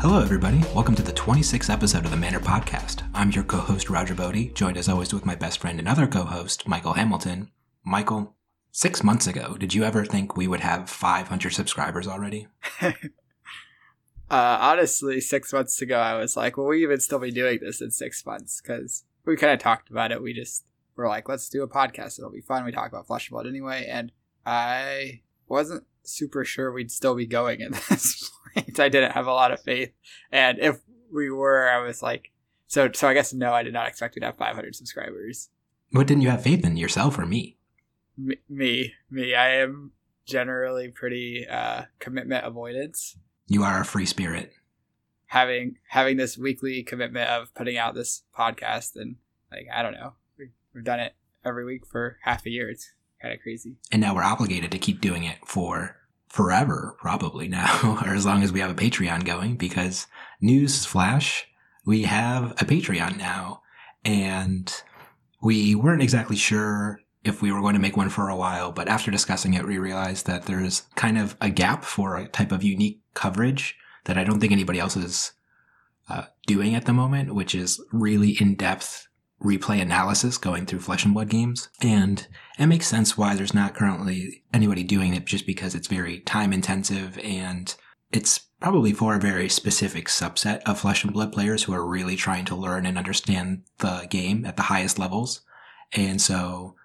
[0.00, 0.60] Hello, everybody.
[0.74, 3.02] Welcome to the 26th episode of the Manner Podcast.
[3.12, 6.06] I'm your co host, Roger Bodee, joined as always with my best friend and other
[6.06, 7.50] co host, Michael Hamilton.
[7.84, 8.34] Michael,
[8.72, 12.48] six months ago, did you ever think we would have 500 subscribers already?
[12.80, 12.92] uh,
[14.30, 17.90] honestly, six months ago, I was like, will we even still be doing this in
[17.90, 18.62] six months?
[18.62, 20.22] Because we kind of talked about it.
[20.22, 20.64] We just
[20.96, 22.18] were like, let's do a podcast.
[22.18, 22.64] It'll be fun.
[22.64, 23.86] We talk about Flesh and Blood anyway.
[23.86, 24.12] And
[24.46, 28.78] I wasn't super sure we'd still be going at this point.
[28.80, 29.92] I didn't have a lot of faith.
[30.30, 30.78] And if
[31.12, 32.30] we were, I was like,
[32.66, 35.48] so, so I guess no, I did not expect to have 500 subscribers.
[35.90, 37.56] What didn't you have faith in, yourself or me?
[38.16, 38.94] Me, me.
[39.10, 39.34] me.
[39.34, 39.92] I am
[40.24, 43.16] generally pretty uh, commitment avoidance.
[43.48, 44.52] You are a free spirit.
[45.26, 49.16] Having having this weekly commitment of putting out this podcast and
[49.50, 52.68] like I don't know, we, we've done it every week for half a year.
[52.68, 53.76] It's kind of crazy.
[53.92, 55.96] And now we're obligated to keep doing it for
[56.28, 60.06] forever, probably now, or as long as we have a Patreon going, because
[60.40, 61.46] news flash,
[61.84, 63.62] we have a Patreon now.
[64.04, 64.72] And
[65.42, 68.88] we weren't exactly sure if we were going to make one for a while, but
[68.88, 72.62] after discussing it, we realized that there's kind of a gap for a type of
[72.62, 75.32] unique coverage that I don't think anybody else is
[76.08, 79.06] uh, doing at the moment, which is really in depth
[79.42, 81.68] replay analysis going through flesh and blood games.
[81.80, 82.26] And
[82.58, 86.52] it makes sense why there's not currently anybody doing it just because it's very time
[86.52, 87.74] intensive and
[88.12, 92.16] it's probably for a very specific subset of flesh and blood players who are really
[92.16, 95.40] trying to learn and understand the game at the highest levels.
[95.92, 96.76] And so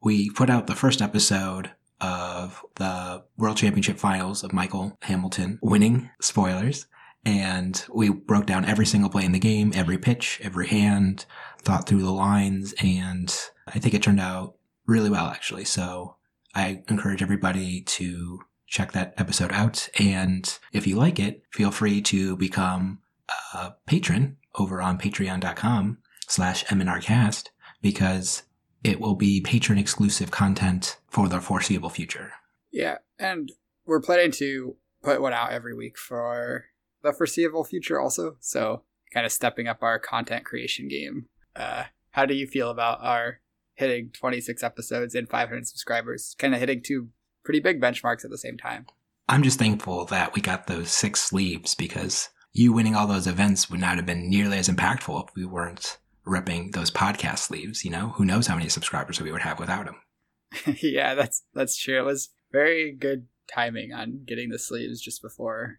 [0.00, 6.10] we put out the first episode of the World Championship Finals of Michael Hamilton winning.
[6.20, 6.86] Spoilers.
[7.24, 11.26] And we broke down every single play in the game, every pitch, every hand,
[11.66, 13.34] thought through the lines, and
[13.66, 14.54] I think it turned out
[14.86, 15.64] really well, actually.
[15.64, 16.16] So
[16.54, 19.88] I encourage everybody to check that episode out.
[19.98, 23.00] And if you like it, feel free to become
[23.52, 27.48] a patron over on patreon.com slash mnrcast
[27.82, 28.44] because
[28.82, 32.32] it will be patron exclusive content for the foreseeable future.
[32.72, 32.98] Yeah.
[33.18, 33.52] And
[33.84, 36.66] we're planning to put one out every week for
[37.02, 38.36] the foreseeable future also.
[38.40, 41.26] So kind of stepping up our content creation game.
[41.56, 43.40] Uh, how do you feel about our
[43.74, 46.34] hitting 26 episodes and 500 subscribers?
[46.38, 47.08] Kind of hitting two
[47.44, 48.86] pretty big benchmarks at the same time.
[49.28, 53.68] I'm just thankful that we got those six sleeves because you winning all those events
[53.70, 57.84] would not have been nearly as impactful if we weren't ripping those podcast sleeves.
[57.84, 59.96] You know, who knows how many subscribers we would have without them.
[60.82, 61.98] yeah, that's that's true.
[61.98, 65.76] It was very good timing on getting the sleeves just before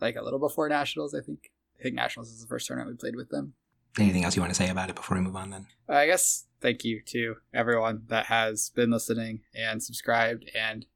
[0.00, 1.50] like a little before Nationals, I think.
[1.78, 3.54] I think Nationals is the first tournament we played with them.
[3.98, 5.66] Anything else you want to say about it before we move on then?
[5.88, 10.86] Uh, I guess thank you to everyone that has been listening and subscribed and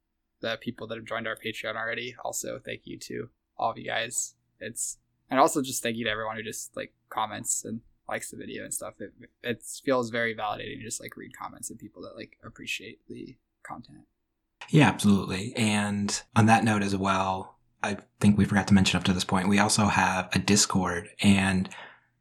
[0.41, 2.15] the people that have joined our Patreon already.
[2.23, 4.35] Also, thank you to all of you guys.
[4.59, 4.97] It's
[5.29, 8.63] and also just thank you to everyone who just like comments and likes the video
[8.63, 8.95] and stuff.
[8.99, 12.99] It it feels very validating to just like read comments and people that like appreciate
[13.07, 14.05] the content.
[14.69, 15.53] Yeah, absolutely.
[15.55, 19.23] And on that note as well, I think we forgot to mention up to this
[19.23, 21.69] point, we also have a Discord and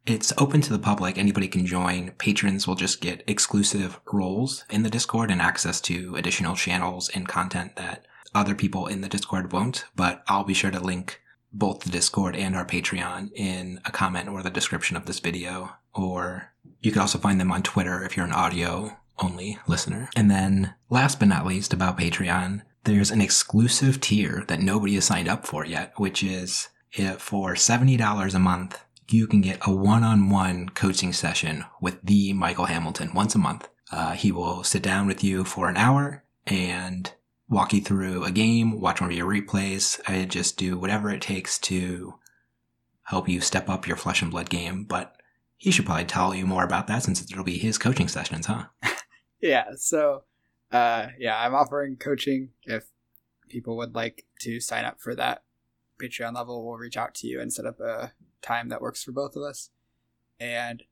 [0.09, 1.19] it's open to the public.
[1.19, 2.13] Anybody can join.
[2.13, 7.29] Patrons will just get exclusive roles in the Discord and access to additional channels and
[7.29, 9.85] content that other people in the Discord won't.
[9.95, 11.21] But I'll be sure to link
[11.53, 15.75] both the Discord and our Patreon in a comment or the description of this video.
[15.95, 20.09] Or you can also find them on Twitter if you're an audio only listener.
[20.17, 25.05] And then last but not least about Patreon, there's an exclusive tier that nobody has
[25.05, 29.75] signed up for yet, which is eh, for $70 a month, you can get a
[29.75, 33.69] one-on-one coaching session with the Michael Hamilton once a month.
[33.91, 37.13] Uh, he will sit down with you for an hour and
[37.49, 41.23] walk you through a game, watch one of your replays, and just do whatever it
[41.23, 42.15] takes to
[43.05, 44.85] help you step up your flesh and blood game.
[44.85, 45.17] But
[45.57, 48.67] he should probably tell you more about that since it'll be his coaching sessions, huh?
[49.41, 49.71] yeah.
[49.77, 50.25] So
[50.71, 52.51] uh, yeah, I'm offering coaching.
[52.65, 52.85] If
[53.49, 55.43] people would like to sign up for that
[56.01, 58.13] Patreon level, we'll reach out to you and set up a
[58.43, 59.71] time that works for both of us.
[60.41, 60.85] And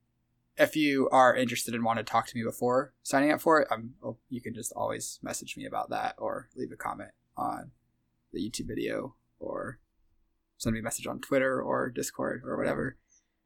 [0.56, 3.68] if you are interested and want to talk to me before signing up for it,
[3.70, 3.94] I'm,
[4.28, 7.70] you can just always message me about that or leave a comment on
[8.32, 9.78] the YouTube video or
[10.58, 12.96] send me a message on Twitter or Discord or whatever,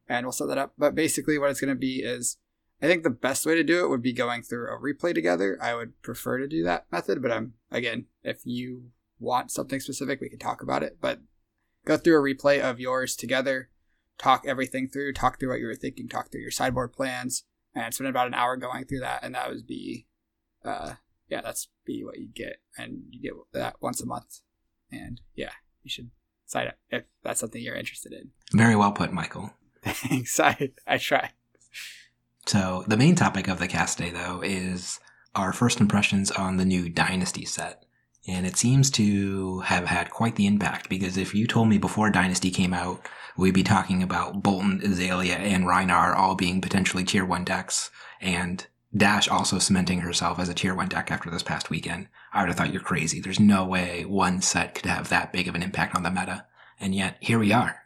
[0.08, 0.75] and we'll set that up.
[0.79, 2.37] But basically, what it's going to be is
[2.82, 5.58] I think the best way to do it would be going through a replay together.
[5.61, 10.20] I would prefer to do that method, but I'm again, if you want something specific,
[10.20, 10.99] we can talk about it.
[11.00, 11.20] But
[11.85, 13.69] go through a replay of yours together,
[14.20, 17.44] talk everything through, talk through what you were thinking, talk through your sideboard plans,
[17.75, 19.25] and spend about an hour going through that.
[19.25, 20.06] And that would be,
[20.64, 20.94] uh,
[21.28, 24.40] yeah, that's be what you get, and you get that once a month.
[24.93, 25.52] And yeah,
[25.82, 26.11] you should
[26.46, 28.31] sign up if that's something you're interested in.
[28.52, 29.55] Very well put, Michael.
[29.82, 30.38] Thanks.
[30.38, 31.31] I, I try.
[32.46, 35.00] So the main topic of the cast day, though, is
[35.34, 37.84] our first impressions on the new Dynasty set.
[38.26, 42.11] And it seems to have had quite the impact because if you told me before
[42.11, 43.06] Dynasty came out,
[43.37, 47.90] we'd be talking about Boltyn, Azalea, and Rhinar all being potentially tier 1 decks,
[48.20, 52.43] and Dash also cementing herself as a tier 1 deck after this past weekend, I
[52.43, 53.20] would have thought you're crazy.
[53.20, 56.46] There's no way one set could have that big of an impact on the meta.
[56.78, 57.81] And yet, here we are.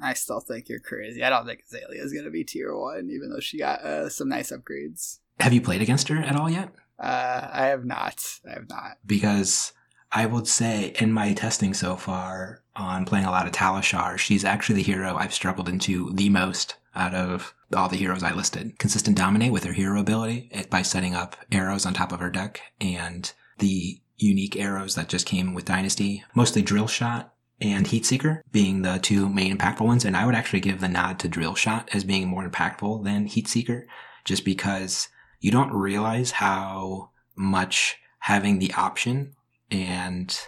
[0.00, 1.22] I still think you're crazy.
[1.22, 4.08] I don't think Azalea is going to be tier 1, even though she got uh,
[4.08, 5.18] some nice upgrades.
[5.40, 6.70] Have you played against her at all yet?
[6.98, 8.22] Uh, I have not.
[8.48, 8.98] I have not.
[9.04, 9.72] Because
[10.12, 14.44] I would say in my testing so far on playing a lot of Talishar, she's
[14.44, 18.78] actually the hero I've struggled into the most out of all the heroes I listed.
[18.78, 22.60] Consistent dominate with her hero ability by setting up arrows on top of her deck
[22.80, 28.42] and the unique arrows that just came with Dynasty, mostly Drill Shot and Heat Seeker
[28.52, 30.04] being the two main impactful ones.
[30.04, 33.26] And I would actually give the nod to Drill Shot as being more impactful than
[33.26, 33.86] Heat Seeker
[34.24, 35.08] just because
[35.46, 39.32] you don't realize how much having the option
[39.70, 40.40] and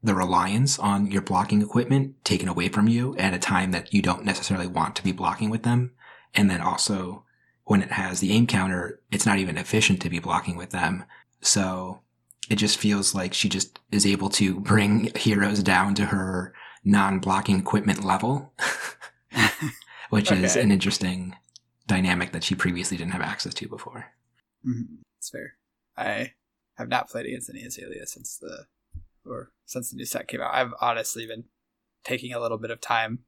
[0.00, 4.00] the reliance on your blocking equipment taken away from you at a time that you
[4.00, 5.90] don't necessarily want to be blocking with them.
[6.36, 7.24] And then also
[7.64, 11.02] when it has the aim counter, it's not even efficient to be blocking with them.
[11.40, 11.98] So
[12.48, 16.54] it just feels like she just is able to bring heroes down to her
[16.84, 18.52] non-blocking equipment level,
[20.10, 20.44] which okay.
[20.44, 21.34] is an interesting
[21.92, 24.06] dynamic that she previously didn't have access to before.
[24.66, 25.02] Mm-hmm.
[25.18, 25.54] It's fair.
[25.96, 26.32] I
[26.76, 28.66] have not played against any Azalea since the
[29.26, 30.54] or since the new set came out.
[30.54, 31.44] I've honestly been
[32.02, 33.20] taking a little bit of time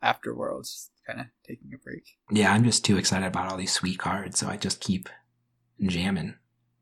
[0.00, 2.16] after Worlds, kind of taking a break.
[2.30, 5.08] Yeah, I'm just too excited about all these sweet cards, so I just keep
[5.80, 6.34] jamming.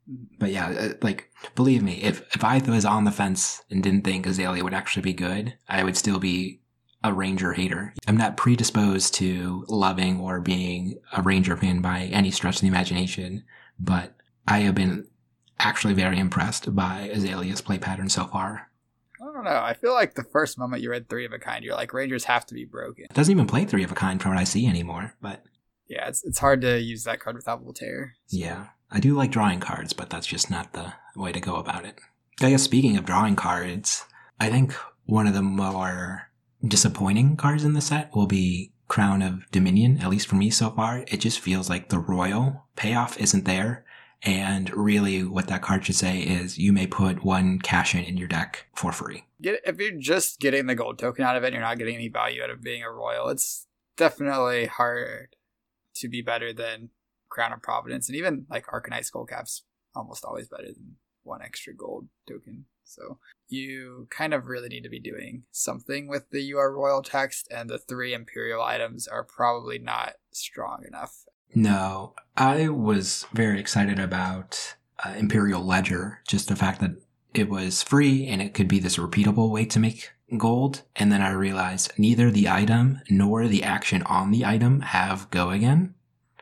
[0.08, 0.36] Mm-hmm.
[0.38, 4.04] But yeah, uh, like believe me, if if I was on the fence and didn't
[4.04, 6.60] think Azalea would actually be good, I would still be
[7.06, 7.94] a Ranger hater.
[8.06, 12.68] I'm not predisposed to loving or being a Ranger fan by any stretch of the
[12.68, 13.44] imagination,
[13.78, 14.14] but
[14.46, 15.06] I have been
[15.58, 18.70] actually very impressed by Azalea's play pattern so far.
[19.20, 19.50] I don't know.
[19.50, 22.24] I feel like the first moment you read Three of a Kind, you're like, Rangers
[22.24, 23.04] have to be broken.
[23.04, 25.44] It doesn't even play Three of a Kind from what I see anymore, but.
[25.88, 28.14] Yeah, it's, it's hard to use that card without Voltaire.
[28.26, 28.36] So.
[28.36, 28.66] Yeah.
[28.90, 31.98] I do like drawing cards, but that's just not the way to go about it.
[32.40, 34.04] I guess speaking of drawing cards,
[34.38, 34.74] I think
[35.06, 36.28] one of the more
[36.68, 40.70] disappointing cards in the set will be Crown of Dominion, at least for me so
[40.70, 41.04] far.
[41.08, 43.84] It just feels like the royal payoff isn't there.
[44.22, 48.16] And really, what that card should say is you may put one cash in in
[48.16, 49.24] your deck for free.
[49.40, 52.42] If you're just getting the gold token out of it, you're not getting any value
[52.42, 53.28] out of being a royal.
[53.28, 53.66] It's
[53.96, 55.36] definitely hard
[55.96, 56.90] to be better than
[57.28, 59.64] Crown of Providence, and even like Arcanite Skullcap's
[59.94, 62.64] almost always better than one extra gold token.
[62.86, 63.18] So
[63.48, 67.68] you kind of really need to be doing something with the UR Royal text, and
[67.68, 74.76] the three Imperial items are probably not strong enough no, I was very excited about
[75.04, 76.96] uh, Imperial Ledger, just the fact that
[77.34, 80.82] it was free and it could be this repeatable way to make gold.
[80.96, 85.50] And then I realized neither the item nor the action on the item have go
[85.50, 85.94] again.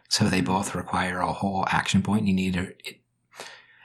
[0.08, 2.74] So they both require a whole action point you need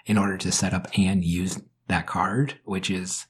[0.05, 3.27] in order to set up and use that card, which is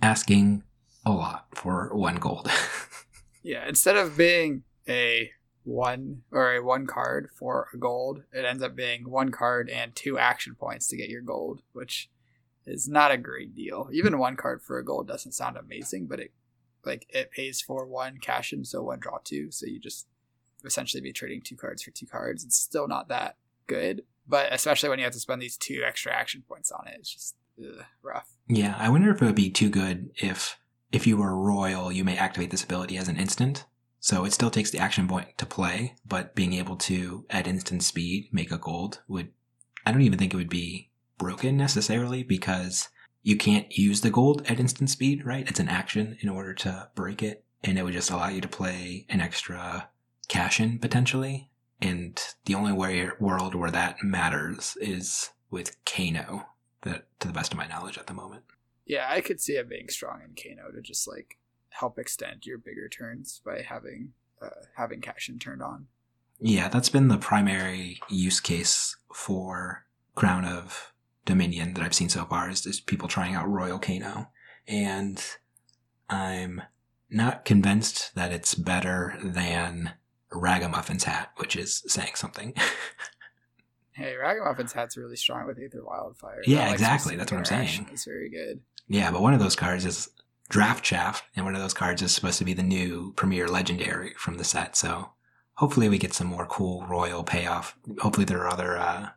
[0.00, 0.62] asking
[1.04, 2.50] a lot for one gold.
[3.42, 5.30] yeah, instead of being a
[5.64, 8.22] one or a one card for a gold.
[8.32, 12.10] It ends up being one card and two action points to get your gold, which
[12.66, 13.88] is not a great deal.
[13.92, 16.32] Even one card for a gold doesn't sound amazing, but it
[16.84, 19.50] like it pays for one cash in, so one draw two.
[19.50, 20.06] So you just
[20.64, 22.44] essentially be trading two cards for two cards.
[22.44, 23.36] It's still not that
[23.66, 26.96] good, but especially when you have to spend these two extra action points on it,
[26.98, 28.32] it's just ugh, rough.
[28.48, 30.58] Yeah, I wonder if it would be too good if
[30.92, 33.64] if you were royal, you may activate this ability as an instant
[34.04, 37.82] so it still takes the action point to play, but being able to, at instant
[37.82, 39.30] speed, make a gold would,
[39.86, 42.90] I don't even think it would be broken necessarily because
[43.22, 45.48] you can't use the gold at instant speed, right?
[45.48, 47.46] It's an action in order to break it.
[47.62, 49.88] And it would just allow you to play an extra
[50.28, 51.48] cash in potentially.
[51.80, 56.44] And the only way world where that matters is with Kano,
[56.84, 58.44] that to the best of my knowledge at the moment.
[58.86, 61.38] Yeah, I could see it being strong in Kano to just like
[61.70, 65.86] help extend your bigger turns by having uh, having cash in turned on.
[66.40, 70.92] Yeah, that's been the primary use case for Crown of
[71.24, 74.28] Dominion that I've seen so far is just people trying out Royal Kano.
[74.66, 75.24] And
[76.10, 76.62] I'm
[77.08, 79.94] not convinced that it's better than
[80.32, 82.54] Ragamuffin's hat, which is saying something.
[83.94, 86.42] hey, Ragamuffin's hat's really strong with Aether Wildfire.
[86.46, 87.16] Yeah, like exactly.
[87.16, 87.88] That's what I'm saying.
[87.92, 88.60] It's very good.
[88.88, 90.10] Yeah, but one of those cards is
[90.48, 94.12] Draft Chaff, and one of those cards is supposed to be the new Premier Legendary
[94.16, 94.76] from the set.
[94.76, 95.10] So
[95.54, 97.76] hopefully we get some more cool royal payoff.
[98.00, 99.10] Hopefully there are other uh,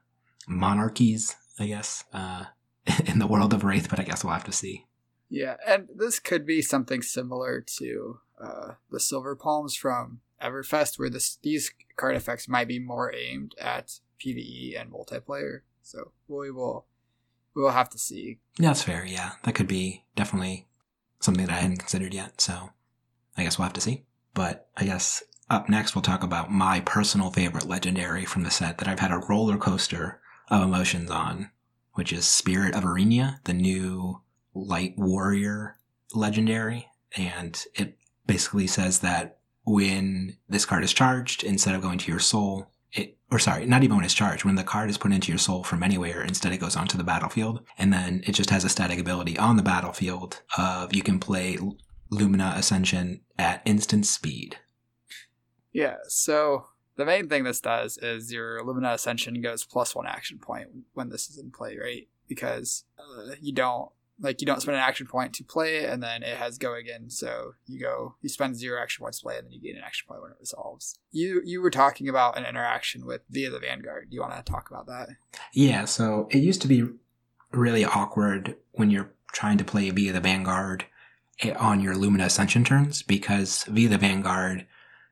[0.48, 2.46] monarchies, I guess, uh,
[3.06, 4.86] in the world of Rathe, but I guess we'll have to see.
[5.30, 11.10] Yeah, and this could be something similar to uh, the Silver Palms from Everfest, where
[11.10, 15.62] this, these card effects might be more aimed at PVE and multiplayer.
[15.82, 16.86] So we will
[17.56, 18.40] we will have to see.
[18.60, 19.06] Yeah, that's fair.
[19.06, 20.68] Yeah, that could be definitely
[21.20, 22.40] something that I hadn't considered yet.
[22.40, 22.70] So
[23.38, 24.04] I guess we'll have to see.
[24.34, 28.78] But I guess up next we'll talk about my personal favorite legendary from the set
[28.78, 30.20] that I've had a roller coaster
[30.50, 31.50] of emotions on,
[31.94, 34.22] which is Spirit of Eirina, the new
[34.54, 35.78] light warrior
[36.14, 36.88] legendary.
[37.16, 42.20] And it basically says that when this card is charged, instead of going to your
[42.20, 42.70] soul,
[43.30, 45.64] or sorry, not even when it's charged, when the card is put into your soul
[45.64, 47.62] from anywhere, instead it goes onto the battlefield.
[47.78, 51.58] And then it just has a static ability on the battlefield of you can play
[52.10, 54.58] Lumina Ascension at instant speed.
[55.74, 60.40] Yeah, so the main thing this does is your Lumina Ascension goes plus one action
[60.40, 62.08] point when this is in play, right?
[62.28, 66.02] Because uh, you don't like you don't spend an action point to play it, and
[66.02, 67.10] then it has go again.
[67.10, 69.84] So you go, you spend zero action points to play, and then you gain an
[69.84, 70.98] action point when it resolves.
[71.12, 74.10] You you were talking about an interaction with V of the Vanguard.
[74.10, 75.10] Do you want to talk about that?
[75.54, 75.86] Yeah.
[75.86, 76.88] So it used to be
[77.52, 80.86] really awkward when you're trying to play V of the Vanguard
[81.42, 84.66] eh, on your Lumina Ascension turns because V of the Vanguard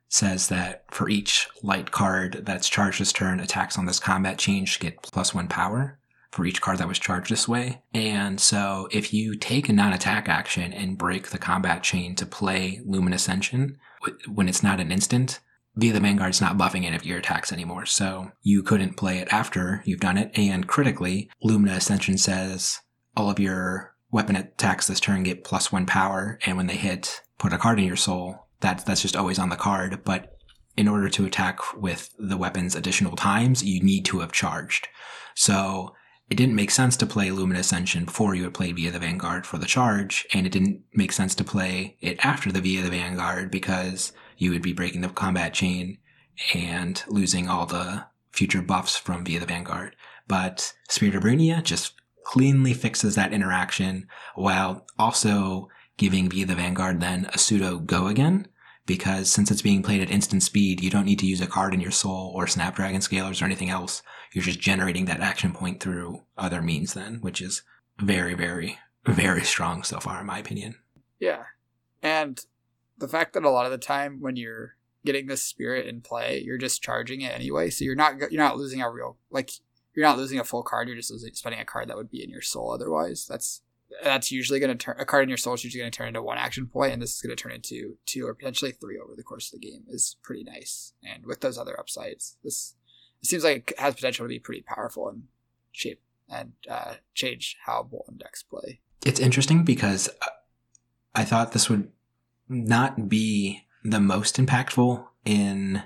[0.07, 4.79] says that for each light card that's charged this turn, attacks on this combat change
[4.79, 5.99] get plus one power
[6.35, 7.81] for each card that was charged this way.
[7.93, 12.81] And so if you take a non-attack action and break the combat chain to play
[12.85, 13.77] Lumina Ascension,
[14.27, 15.39] when it's not an instant,
[15.77, 17.85] V of the Vanguard's not buffing any of your attacks anymore.
[17.85, 20.31] So you couldn't play it after you've done it.
[20.35, 22.81] And critically, Lumina Ascension says
[23.15, 26.37] all of your weapon attacks this turn get plus one power.
[26.45, 28.47] And when they hit, put a card in your soul.
[28.59, 30.03] That's, that's just always on the card.
[30.03, 30.37] But
[30.75, 34.89] in order to attack with the weapons additional times, you need to have charged.
[35.33, 35.93] So
[36.29, 38.99] it didn't make sense to play Lumina Ascension before you had played V of the
[38.99, 42.77] Vanguard for the charge, and it didn't make sense to play it after the V
[42.79, 45.99] of the Vanguard because you would be breaking the combat chain
[46.53, 49.95] and losing all the future buffs from V of the Vanguard.
[50.27, 51.93] But Spirit of Eirina just
[52.25, 58.07] cleanly fixes that interaction while also giving V of the Vanguard then a pseudo go
[58.07, 58.47] again
[58.85, 61.73] because since it's being played at instant speed, you don't need to use a card
[61.73, 64.03] in your soul or Snapdragon scalers or anything else.
[64.33, 67.63] You're just generating that action point through other means then, which is
[67.97, 70.75] very, very, very strong so far, in my opinion.
[71.19, 71.43] Yeah.
[72.03, 72.39] And
[72.97, 74.75] the fact that a lot of the time when you're
[75.05, 77.69] getting this spirit in play, you're just charging it anyway.
[77.69, 79.51] So you're not you're not losing a real like
[79.95, 80.87] you're not losing a full card.
[80.87, 83.25] You're just losing, spending a card that would be in your soul otherwise.
[83.27, 83.61] That's
[84.03, 86.07] that's usually going to turn a card in your soul is usually going to turn
[86.07, 88.99] into one action point, and this is going to turn into two or potentially three
[88.99, 89.83] over the course of the game.
[89.89, 92.75] is pretty nice, and with those other upsides, this
[93.21, 95.23] it seems like it has potential to be pretty powerful and
[95.71, 98.79] shape and uh, change how Boltyn decks play.
[99.05, 100.09] It's interesting because
[101.13, 101.91] I thought this would
[102.47, 105.83] not be the most impactful in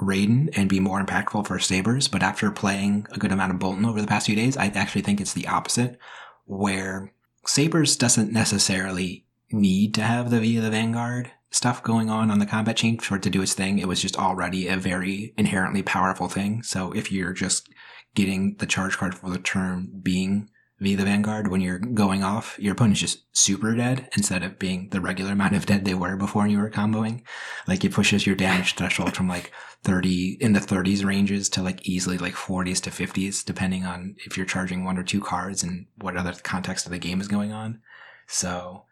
[0.00, 3.86] Raydn and be more impactful for Sabers, but after playing a good amount of Boltyn
[3.86, 5.98] over the past few days, I actually think it's the opposite,
[6.46, 7.12] where
[7.46, 12.40] Sabers doesn't necessarily need to have the V of the Vanguard stuff going on on
[12.40, 13.78] the combat chain for it to do its thing.
[13.78, 16.62] It was just already a very inherently powerful thing.
[16.62, 17.68] So if you're just
[18.14, 20.50] getting the charge card for the turn being
[20.80, 24.58] V of the Vanguard, when you're going off, your opponent's just super dead instead of
[24.58, 27.22] being the regular amount of dead they were before you were comboing.
[27.68, 29.52] Like it pushes your damage threshold from like
[29.84, 34.36] 30 in the 30s ranges to like easily like 40s to 50s, depending on if
[34.36, 37.52] you're charging one or two cards and what other context of the game is going
[37.52, 37.80] on.
[38.26, 38.84] So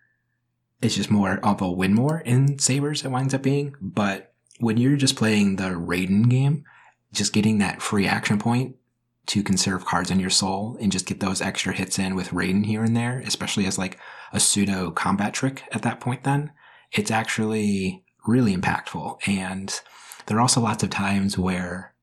[0.81, 3.75] it's just more of a win more in Sabers, it winds up being.
[3.81, 6.65] But when you're just playing the Raydn game,
[7.13, 8.77] just getting that free action point
[9.27, 12.67] to conserve cards in your soul and just get those extra hits in with Raydn
[12.67, 13.99] here and there, especially as like
[14.33, 16.53] a pseudo combat trick at that point, then
[16.91, 19.19] it's actually really impactful.
[19.27, 19.81] And
[20.27, 21.95] there are also lots of times where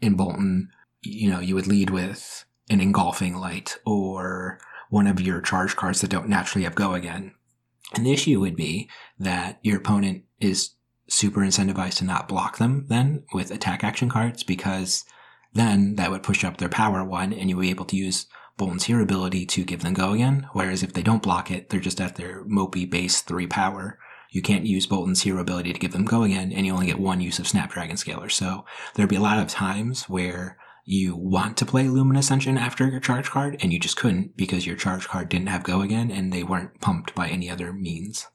[0.00, 0.68] in Boltyn,
[1.02, 6.00] you know, you would lead with an engulfing light or one of your charge cards
[6.00, 7.34] that don't naturally have go again.
[7.94, 10.70] And the issue would be that your opponent is
[11.08, 15.04] super incentivized to not block them then with attack action cards because
[15.52, 18.26] then that would push up their power one and you'll be able to use
[18.58, 20.48] Boltyn's hero ability to give them go again.
[20.52, 23.98] Whereas if they don't block it, they're just at their mopey base three power.
[24.30, 26.98] You can't use Boltyn's hero ability to give them go again and you only get
[26.98, 28.28] one use of Snapdragon Scaler.
[28.28, 28.64] So
[28.94, 30.58] there'd be a lot of times where
[30.90, 34.66] you want to play Lumina Ascension after your charge card, and you just couldn't because
[34.66, 38.26] your charge card didn't have Go again, and they weren't pumped by any other means.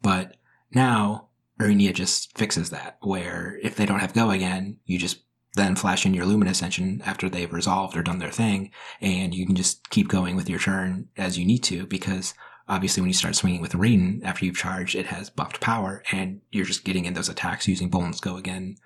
[0.00, 0.38] But
[0.74, 1.28] now,
[1.60, 5.23] Eirina just fixes that, where if they don't have Go again, you just
[5.54, 8.70] then flash in your Lumina Ascension after they've resolved or done their thing,
[9.00, 12.34] and you can just keep going with your turn as you need to because
[12.68, 16.40] obviously when you start swinging with Raydn after you've charged, it has buffed power, and
[16.50, 18.76] you're just getting in those attacks using Boltyn's Go Again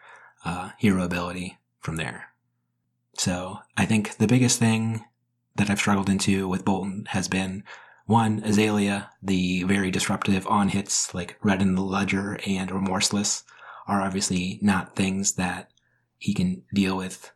[0.45, 2.29] uh, hero ability from there.
[3.15, 5.05] So I think the biggest thing
[5.57, 7.65] that I've struggled into with Boltyn has been
[8.07, 13.45] one, Azalea, the very disruptive on hits like Red in the Ledger and Remorseless
[13.87, 15.71] are obviously not things that
[16.19, 17.33] he can deal with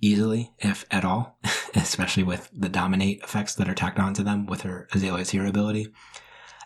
[0.00, 1.38] easily, if at all,
[1.74, 5.88] especially with the dominate effects that are tacked onto them with her Azalea's hero ability.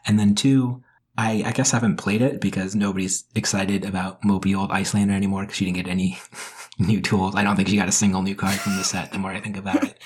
[0.04, 0.82] And then two,
[1.16, 5.42] I, I guess I haven't played it because nobody's excited about Mopey Old Iyslander anymore
[5.42, 6.18] because she didn't get any
[6.78, 7.34] new tools.
[7.34, 9.40] I don't think she got a single new card from the set the more I
[9.40, 9.98] think about it.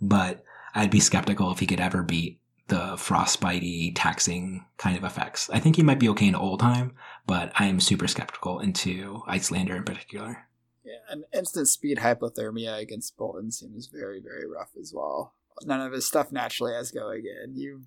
[0.00, 0.44] But
[0.74, 5.50] I'd be skeptical if he could ever beat the frostbitey taxing kind of effects.
[5.50, 6.92] I think he might be okay in Oldhim,
[7.26, 10.48] but I am super skeptical into Iyslander in particular.
[10.84, 15.32] Yeah, and instant speed hypothermia against Boltyn seems very, very rough as well.
[15.64, 17.52] None of his stuff naturally has go again.
[17.54, 17.84] You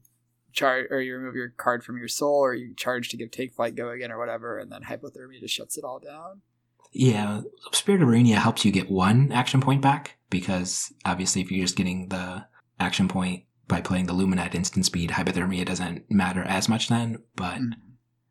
[0.51, 3.53] charge or you remove your card from your soul or you charge to give take
[3.53, 6.41] flight go again or whatever, and then hypothermia just shuts it all down.
[6.91, 11.63] Yeah, Spirit of Eirina helps you get one action point back because obviously if you're
[11.63, 12.45] just getting the
[12.79, 17.55] action point by playing the Luminite instant speed, hypothermia doesn't matter as much then, but
[17.55, 17.79] mm-hmm.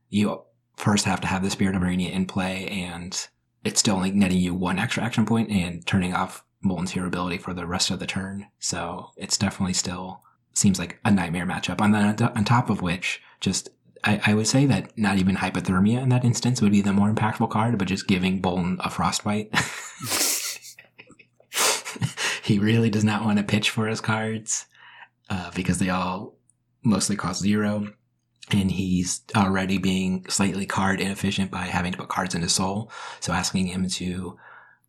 [0.08, 0.42] you
[0.76, 3.28] first have to have the Spirit of Eirina in play and
[3.66, 7.38] it's still only netting you one extra action point and turning off Boltyn's hero ability
[7.38, 8.46] for the rest of the turn.
[8.60, 10.22] So it's definitely still
[10.54, 11.80] seems like a nightmare matchup.
[11.80, 13.68] On the, on top of which, just
[14.04, 17.10] I, I, would say that not even hypothermia in that instance would be the more
[17.12, 19.52] impactful card, but just giving Boltyn a frostbite.
[22.42, 24.66] he really does not want to pitch for his cards
[25.28, 26.36] uh, because they all
[26.84, 27.92] mostly cost zero
[28.50, 32.90] and he's already being slightly card inefficient by having to put cards in his soul.
[33.20, 34.38] So asking him to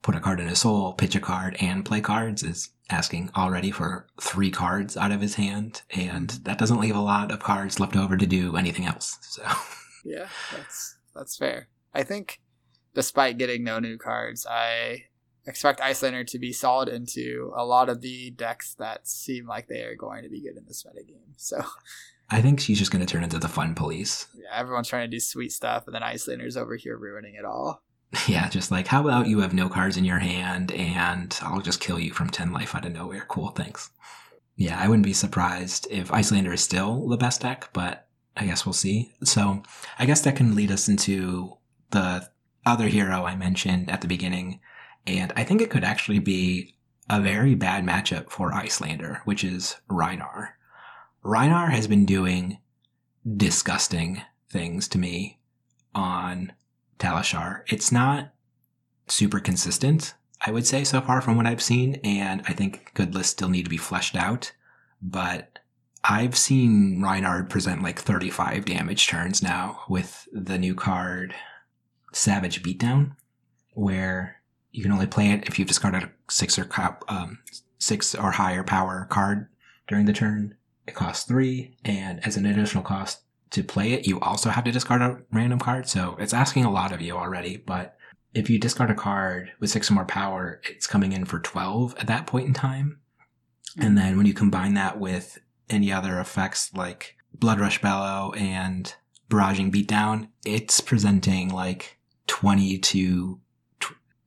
[0.01, 3.71] put a card in his soul, pitch a card, and play cards is asking already
[3.71, 6.43] for three cards out of his hand, and mm-hmm.
[6.43, 9.17] that doesn't leave a lot of cards left over to do anything else.
[9.21, 9.43] So
[10.05, 11.67] yeah, that's that's fair.
[11.93, 12.39] I think,
[12.93, 15.05] despite getting no new cards, I
[15.47, 19.81] expect Iyslander to be solid into a lot of the decks that seem like they
[19.83, 21.33] are going to be good in this metagame.
[21.37, 21.63] So
[22.29, 24.27] I think she's just going to turn into the fun police.
[24.35, 27.81] Yeah, everyone's trying to do sweet stuff, and then Iyslander's over here ruining it all.
[28.25, 31.81] Yeah, just like, how about you have no cards in your hand, and I'll just
[31.81, 33.25] kill you from 10 life out of nowhere.
[33.27, 33.89] Cool, thanks.
[34.55, 38.07] Yeah, I wouldn't be surprised if Iyslander is still the best deck, but
[38.37, 39.13] I guess we'll see.
[39.23, 39.61] So
[39.99, 41.57] I guess that can lead us into
[41.91, 42.29] the
[42.65, 44.61] other hero I mentioned at the beginning,
[45.07, 46.75] and I think it could actually be
[47.09, 50.49] a very bad matchup for Iyslander, which is Rhinar.
[51.23, 52.59] Rhinar has been doing
[53.35, 55.39] disgusting things to me
[55.95, 56.51] on
[56.99, 57.61] Talishar.
[57.67, 58.33] It's not
[59.07, 60.13] super consistent,
[60.45, 63.49] I would say, so far from what I've seen, and I think good lists still
[63.49, 64.51] need to be fleshed out.
[65.01, 65.59] But
[66.03, 71.33] I've seen Rhinar present like 35 damage turns now with the new card
[72.13, 73.15] Savage Beatdown,
[73.73, 74.36] where
[74.71, 76.67] you can only play it if you've discarded a six or
[77.07, 77.39] um,
[77.79, 79.47] six or higher power card
[79.87, 80.55] during the turn.
[80.87, 84.71] It costs three, and as an additional cost to play it, you also have to
[84.71, 85.87] discard a random card.
[85.87, 87.57] So it's asking a lot of you already.
[87.57, 87.97] But
[88.33, 91.95] if you discard a card with six or more power, it's coming in for 12
[91.97, 92.99] at that point in time.
[93.79, 98.93] And then when you combine that with any other effects like Blood Rush Bellow and
[99.29, 103.39] Barraging Beatdown, it's presenting like 20 to,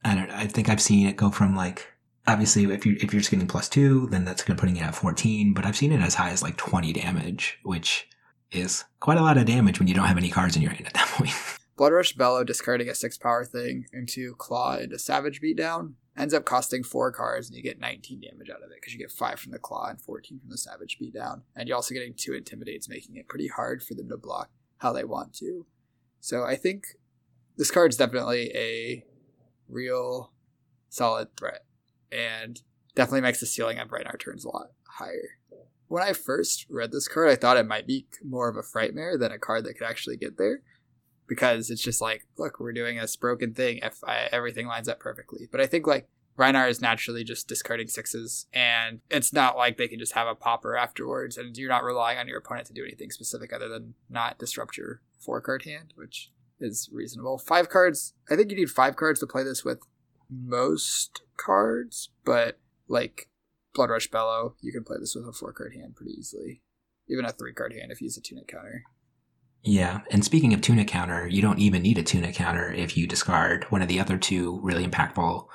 [0.04, 1.86] I don't know, I think I've seen it go from like
[2.26, 4.94] obviously if you if you're just getting plus two, then that's to putting it at
[4.94, 5.54] 14.
[5.54, 8.08] But I've seen it as high as like 20 damage, which
[8.50, 10.86] is quite a lot of damage when you don't have any cards in your hand
[10.86, 11.32] at that point.
[11.76, 16.44] Blood Rush Bellow discarding a six power thing into Claw into Savage Beatdown ends up
[16.44, 19.40] costing four cards and you get 19 damage out of it because you get five
[19.40, 21.42] from the Claw and 14 from the Savage Beatdown.
[21.56, 24.92] And you're also getting two Intimidates, making it pretty hard for them to block how
[24.92, 25.66] they want to.
[26.20, 26.84] So I think
[27.56, 29.04] this card's definitely a
[29.70, 30.32] real
[30.88, 31.64] solid threat
[32.10, 32.60] and
[32.94, 35.38] definitely makes the ceiling on Rhinar turns a lot higher.
[35.88, 39.18] When I first read this card, I thought it might be more of a Frightmare
[39.18, 40.62] than a card that could actually get there.
[41.26, 44.98] Because it's just like, look, we're doing this broken thing if I, everything lines up
[44.98, 45.48] perfectly.
[45.50, 49.88] But I think like Rhinar is naturally just discarding sixes, and it's not like they
[49.88, 52.82] can just have a popper afterwards, and you're not relying on your opponent to do
[52.82, 56.30] anything specific other than not disrupt your four card hand, which
[56.60, 57.38] is reasonable.
[57.38, 59.80] Five cards, I think you need five cards to play this with
[60.30, 63.28] most cards, but like
[63.74, 66.62] Blood Rush Bellow, you can play this with a four card hand pretty easily.
[67.08, 68.82] Even a three card hand if you use a Tunic counter.
[69.62, 73.06] Yeah, and speaking of Tunic counter, you don't even need a Tunic counter if you
[73.06, 75.46] discard one of the other two really impactful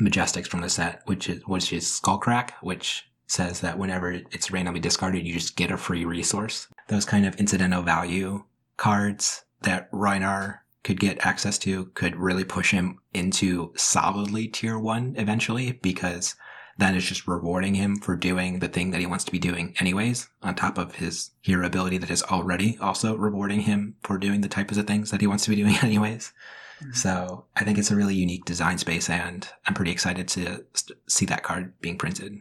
[0.00, 4.80] majestics from the set, which is which is Skullcrack, which says that whenever it's randomly
[4.80, 6.68] discarded, you just get a free resource.
[6.88, 8.44] Those kind of incidental value
[8.76, 15.14] cards that Rhinar could get access to could really push him into solidly tier one
[15.16, 16.36] eventually because
[16.78, 19.74] that is just rewarding him for doing the thing that he wants to be doing
[19.78, 24.40] anyways, on top of his hero ability that is already also rewarding him for doing
[24.40, 26.32] the types of things that he wants to be doing anyways.
[26.80, 26.92] Mm-hmm.
[26.92, 30.98] So I think it's a really unique design space and I'm pretty excited to st-
[31.08, 32.38] see that card being printed.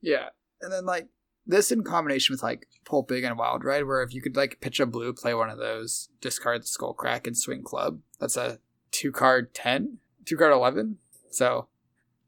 [0.00, 0.30] Yeah.
[0.62, 1.08] And then like
[1.48, 4.78] this in combination with like Pulping and Wild Ride, where if you could like pitch
[4.78, 8.00] a blue, play one of those, discard the Skull Crack and swing club.
[8.20, 8.58] That's a
[8.90, 10.98] two card 10, two card 11.
[11.30, 11.68] So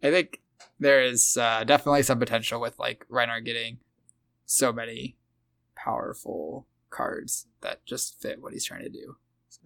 [0.02, 0.40] I think
[0.78, 3.78] there is uh, definitely some potential with like Rhinar getting
[4.46, 5.16] so many
[5.76, 9.16] powerful cards that just fit what he's trying to do.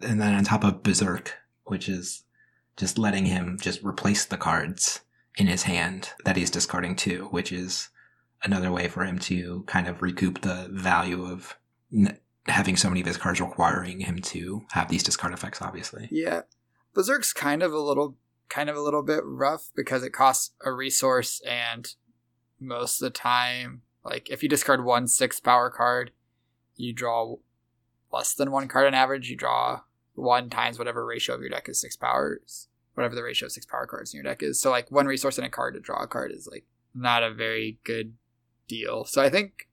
[0.03, 1.33] And then on top of Berserk,
[1.65, 2.25] which is
[2.77, 5.03] just letting him just replace the cards
[5.37, 7.91] in his hand that he's discarding too, which is
[8.45, 11.57] another way for him to kind of recoup the value of
[11.93, 16.09] n- having so many of his cards requiring him to have these discard effects, obviously.
[16.11, 16.43] Yeah.
[16.93, 18.17] Berserk's kind of a little
[18.49, 21.95] kind of a little bit rough because it costs a resource and
[22.61, 26.11] most of the time like if you discard one six power card
[26.77, 27.37] you draw
[28.13, 29.81] less than one card on average you draw
[30.15, 33.67] one times whatever ratio of your deck is six powers whatever the ratio of six
[33.67, 36.03] power cards in your deck is so like one resource and a card to draw
[36.03, 38.13] a card is like not a very good
[38.69, 39.69] deal so i think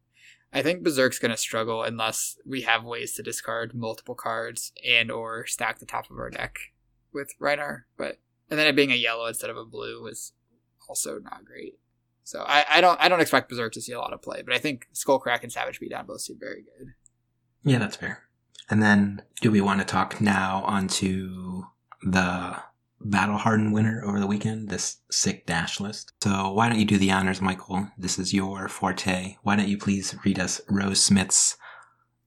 [0.54, 5.12] i think berserk's going to struggle unless we have ways to discard multiple cards and
[5.12, 6.58] or stack the top of our deck
[7.13, 8.17] with Rhinar, but
[8.49, 10.34] and then it being a yellow instead of a blue was
[10.89, 11.77] also not great.
[12.23, 14.54] So I, I don't I don't expect Berserk to see a lot of play, but
[14.54, 16.93] I think Skullcrack and Savage Beatdown both seem very good.
[17.63, 18.23] Yeah, that's fair.
[18.69, 21.63] And then do we want to talk now onto
[22.04, 22.58] the
[23.03, 26.13] battle hardened winner over the weekend, this sick dash list.
[26.21, 27.87] So why don't you do the honors, Michael?
[27.97, 29.37] This is your forte.
[29.43, 31.57] Why don't you please read us Rose Smith's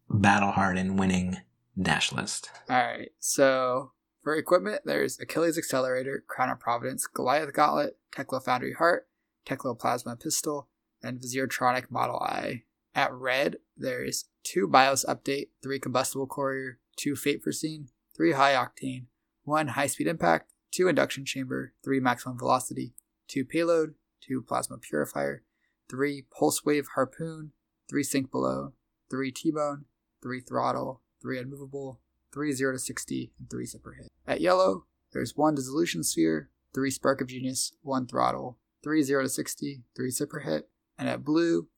[0.09, 1.39] battle hardened winning
[1.81, 2.51] dash list?
[2.69, 3.11] All right.
[3.19, 9.07] So for equipment, there's Achilles Accelerator, Crown of Providence, Goliath Gauntlet, Teklo Foundry Heart,
[9.47, 10.69] Teklo Plasma Pistol,
[11.03, 12.63] and Viziertronic Model I.
[12.95, 19.07] At red, there's two BIOS Update, three Combustible Courier, two Fate Foreseen, three High Octane,
[19.43, 22.95] one High Speed Impact, two Induction Chamber, three Maximum Velocity,
[23.29, 25.43] two Payload, two Plasma Purifier,
[25.89, 27.53] three Pulse Wave Harpoon,
[27.89, 28.73] three Sink Below,
[29.11, 29.85] three T-Bone,
[30.23, 32.01] three Throttle, three Unmovable,
[32.35, 34.11] 3 0 to 60, and 3 Zipper Hit.
[34.27, 39.29] At yellow, there's 1 Dissolution Sphere, 3 Spark of Genius, 1 Throttle, 3 0 to
[39.29, 40.69] 60, 3 Zipper Hit.
[40.99, 41.69] And at blue,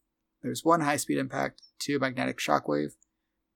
[0.42, 2.92] there's 1 High Speed Impact, 2 Magnetic Shockwave,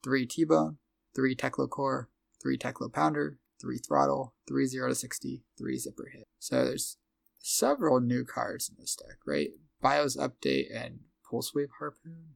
[0.05, 0.77] 3 T-Bone,
[1.15, 2.11] 3 Teklo Core,
[2.43, 6.27] 3 Teklo Pounder, 3 Throttle, three zero to 60, 3 Zipper Hit.
[6.39, 6.97] So there's
[7.39, 9.51] several new cards in this deck, right?
[9.83, 12.35] BIOS Update and Pulse Wave Harpoon.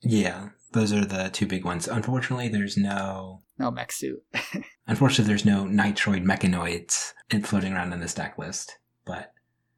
[0.00, 1.88] Yeah, those are the two big ones.
[1.88, 4.22] Unfortunately, there's no no mech suit.
[4.86, 8.78] unfortunately, there's no Nitro Mechanoids floating around in this deck list.
[9.04, 9.32] But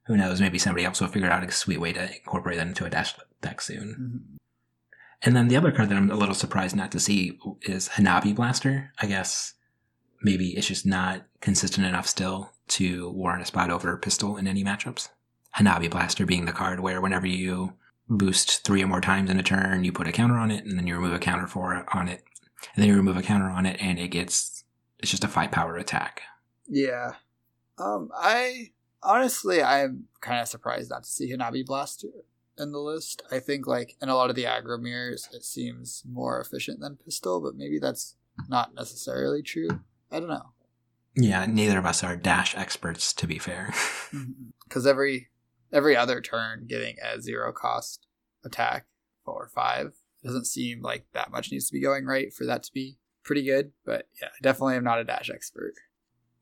[0.06, 0.40] who knows?
[0.40, 3.14] Maybe somebody else will figure out a sweet way to incorporate that into a dash
[3.40, 3.88] deck soon.
[3.88, 4.36] Mm-hmm.
[5.22, 8.34] And then the other card that I'm a little surprised not to see is Hanabi
[8.34, 8.92] Blaster.
[9.00, 9.54] I guess
[10.22, 14.64] maybe it's just not consistent enough still to warrant a spot over pistol in any
[14.64, 15.08] matchups.
[15.56, 17.72] Hanabi Blaster being the card where whenever you
[18.08, 20.78] boost three or more times in a turn, you put a counter on it, and
[20.78, 22.24] then you remove a counter for on it,
[22.74, 24.64] and then you remove a counter on it, and it gets
[24.98, 26.22] it's just a five power attack.
[26.68, 27.14] Yeah,
[27.78, 28.70] um, I
[29.02, 32.08] honestly I'm kind of surprised not to see Hanabi Blaster
[32.58, 33.22] in the list.
[33.30, 36.98] I think like in a lot of the aggro mirrors, it seems more efficient than
[37.04, 38.16] pistol, but maybe that's
[38.48, 39.80] not necessarily true.
[40.10, 40.52] I don't know.
[41.16, 43.72] Yeah, neither of us are dash experts, to be fair.
[44.10, 44.48] Mm-hmm.
[44.64, 45.28] Because every
[45.72, 48.08] every other turn getting a zero cost
[48.44, 48.86] attack
[49.24, 49.92] for five
[50.24, 53.44] doesn't seem like that much needs to be going right for that to be pretty
[53.44, 53.70] good.
[53.86, 55.74] But yeah, definitely I'm not a dash expert.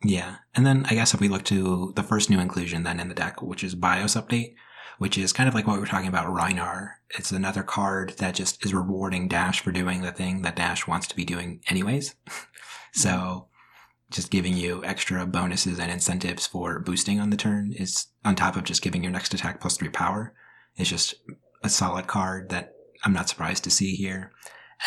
[0.02, 0.37] Yeah.
[0.54, 3.14] And then I guess if we look to the first new inclusion then in the
[3.14, 4.54] deck, which is BIOS update,
[4.98, 6.94] which is kind of like what we were talking about Rhinar.
[7.11, 11.07] It's another card that just is rewarding Dash for doing the thing that Dash wants
[11.09, 12.14] to be doing anyways.
[12.92, 13.48] so
[14.10, 18.56] just giving you extra bonuses and incentives for boosting on the turn is on top
[18.56, 20.32] of just giving your next attack plus three power.
[20.76, 21.14] It's just
[21.62, 24.32] a solid card that I'm not surprised to see here.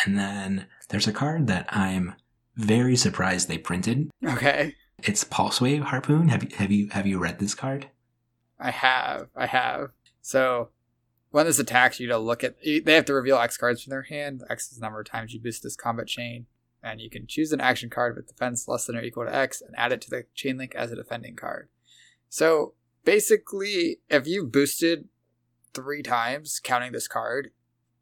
[0.04, 2.14] And then there's a card that I'm
[2.56, 4.10] very surprised they printed.
[4.24, 4.74] Okay.
[4.98, 6.28] It's Pulse Wave Harpoon.
[6.28, 7.88] Have you have you have you read this card?
[8.58, 9.28] I have.
[9.36, 9.90] I have.
[10.20, 10.70] So
[11.30, 14.02] when this attacks you to look at they have to reveal X cards from their
[14.02, 14.42] hand.
[14.48, 16.46] X is the number of times you boost this combat chain.
[16.82, 19.60] And you can choose an action card with defense less than or equal to X
[19.60, 21.68] and add it to the chain link as a defending card.
[22.28, 25.08] So basically, if you've boosted
[25.74, 27.50] three times, counting this card,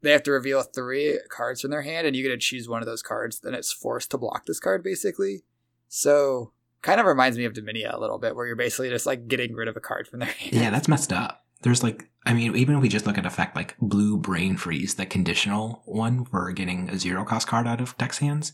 [0.01, 2.81] they have to reveal three cards from their hand, and you get to choose one
[2.81, 3.39] of those cards.
[3.39, 5.43] Then it's forced to block this card, basically.
[5.87, 9.27] So kind of reminds me of Dominia a little bit, where you're basically just like
[9.27, 10.53] getting rid of a card from their hand.
[10.53, 11.40] Yeah, that's messed up.
[11.61, 14.95] There's like, I mean, even if we just look at effect like blue brain freeze,
[14.95, 18.53] the conditional one for getting a zero cost card out of Deck's hands,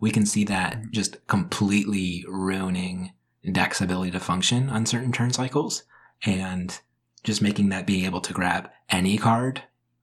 [0.00, 0.90] we can see that mm-hmm.
[0.90, 3.12] just completely ruining
[3.50, 5.84] Deck's ability to function on certain turn cycles
[6.24, 6.80] and
[7.22, 9.62] just making that being able to grab any card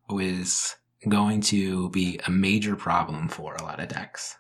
[0.09, 0.75] was
[1.07, 4.37] going to be a major problem for a lot of decks.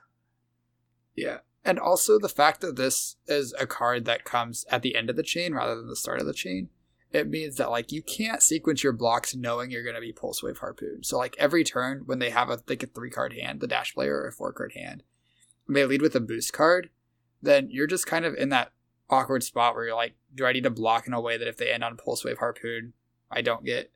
[1.15, 1.39] Yeah.
[1.63, 5.15] And also the fact that this is a card that comes at the end of
[5.15, 6.69] the chain rather than the start of the chain,
[7.13, 10.41] it means that like you can't sequence your blocks knowing you're going to be Pulse
[10.41, 11.03] Wave Harpoon.
[11.03, 13.93] So like every turn when they have a like a three card hand, the dash
[13.93, 15.03] player or a four card hand,
[15.67, 16.89] and they lead with a boost card,
[17.41, 18.71] then you're just kind of in that
[19.09, 21.57] awkward spot where you're like, do I need to block in a way that if
[21.57, 22.93] they end on Pulse Wave Harpoon,
[23.29, 23.91] I don't get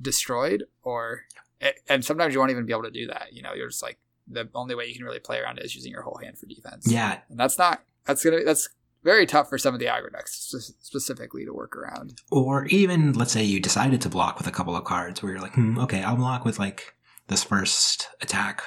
[0.00, 0.64] destroyed?
[0.82, 1.22] Or
[1.88, 3.28] and sometimes you won't even be able to do that.
[3.32, 5.74] You know, you're just like the only way you can really play around it is
[5.74, 6.90] using your whole hand for defense.
[6.90, 8.68] Yeah, and that's not that's gonna be that's
[9.06, 12.20] very tough for some of the aggro decks specifically to work around.
[12.30, 15.40] Or even let's say you decided to block with a couple of cards where you're
[15.40, 16.94] like, hmm, okay, I'll block with like
[17.28, 18.64] this first attack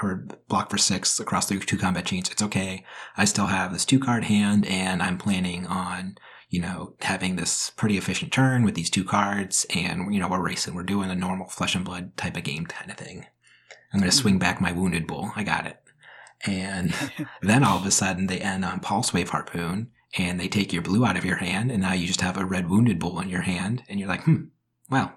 [0.00, 2.30] or block for six across the two combat chains.
[2.30, 2.84] It's okay.
[3.16, 6.16] I still have this two card hand and I'm planning on,
[6.48, 10.44] you know, having this pretty efficient turn with these two cards and, you know, we're
[10.44, 10.74] racing.
[10.74, 13.26] We're doing a normal flesh and blood type of game kind of thing.
[13.92, 15.32] I'm going to swing back my wounded bull.
[15.34, 15.81] I got it.
[16.46, 16.94] And
[17.42, 20.82] then all of a sudden they end on Pulse Wave Harpoon and they take your
[20.82, 23.28] blue out of your hand and now you just have a red wounded bull in
[23.28, 24.44] your hand and you're like, hmm,
[24.90, 25.12] well,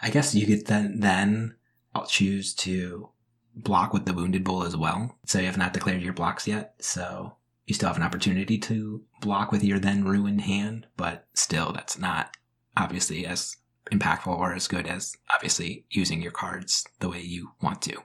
[0.00, 1.56] I guess you could then, then
[1.94, 3.10] I'll choose to
[3.54, 5.16] block with the wounded bull as well.
[5.26, 6.74] So you have not declared your blocks yet.
[6.80, 11.72] So you still have an opportunity to block with your then ruined hand, but still
[11.72, 12.36] that's not
[12.76, 13.56] obviously as
[13.90, 17.96] impactful or as good as obviously using your cards the way you want to.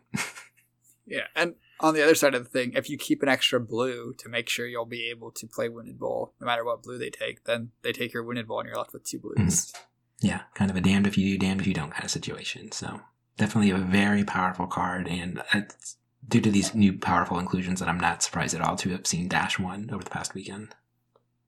[1.06, 4.14] yeah, and on the other side of the thing, if you keep an extra blue
[4.18, 7.10] to make sure you'll be able to play Wounded Bull, no matter what blue they
[7.10, 9.38] take, then they take your Wounded Bull and you're left with two blues.
[9.38, 9.80] Mm.
[10.20, 12.72] Yeah, kind of a damned if you do, damned if you don't kind of situation.
[12.72, 13.02] So
[13.38, 18.00] definitely a very powerful card, and it's due to these new powerful inclusions that I'm
[18.00, 20.76] not surprised at all to have seen Dash won over the past weekend.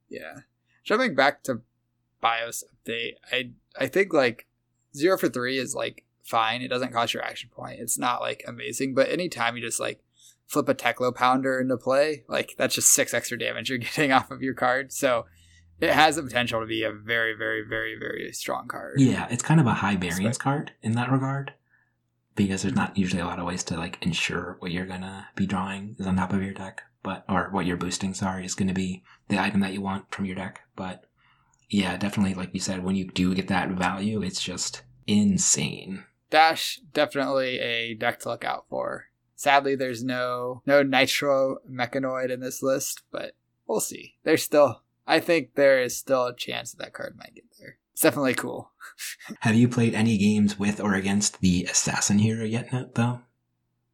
[0.07, 0.41] Yeah,
[0.83, 1.61] jumping back to
[2.21, 4.47] BIOS update, I I think like
[4.95, 6.61] zero for three is like fine.
[6.61, 7.79] It doesn't cost your action point.
[7.79, 10.01] It's not like amazing, but anytime you just like
[10.49, 14.31] flip a Teklo Pounder into play, like that's just six extra damage you're getting off
[14.31, 14.91] of your card.
[14.91, 15.25] So
[15.79, 18.95] it has the potential to be a very, very, very, very strong card.
[18.97, 21.53] Yeah, it's kind of a high variance card in that regard
[22.35, 25.45] because there's not usually a lot of ways to like ensure what you're gonna be
[25.45, 28.13] drawing is on top of your deck, but or what you're boosting.
[28.13, 30.62] Sorry, is going to be the item that you want from your deck.
[30.75, 31.05] But
[31.69, 36.03] yeah, definitely, like you said, when you do get that value, it's just insane.
[36.29, 39.05] Dash definitely a deck to look out for.
[39.39, 43.36] Sadly, there's no no Nitro Mechanoid in this list, but
[43.67, 44.15] we'll see.
[44.25, 47.78] There's still, I think there is still a chance that that card might get there.
[47.93, 48.71] It's definitely cool.
[49.39, 53.21] Have you played any games with or against the Assassin hero yet, though?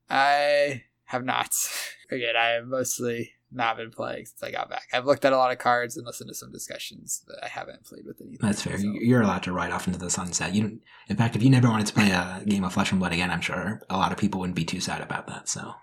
[0.10, 1.54] I have not.
[2.10, 4.88] Again, I am mostly not been playing since I got back.
[4.94, 7.86] I've looked at a lot of cards and listened to some discussions, but I haven't
[7.86, 8.40] played with anything.
[8.42, 8.78] That's fair.
[8.78, 8.84] So.
[8.84, 10.54] You're allowed to ride off into the sunset.
[10.54, 13.14] You, in fact, if you never wanted to play a game of Flesh and Blood
[13.14, 15.50] again, I'm sure a lot of people wouldn't be too sad about that.
[15.50, 15.74] So.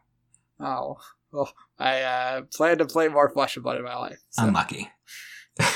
[0.60, 0.98] Oh
[1.32, 4.18] well, I uh, plan to play more Flesh and Blood in my life.
[4.30, 4.44] So.
[4.44, 4.90] Unlucky.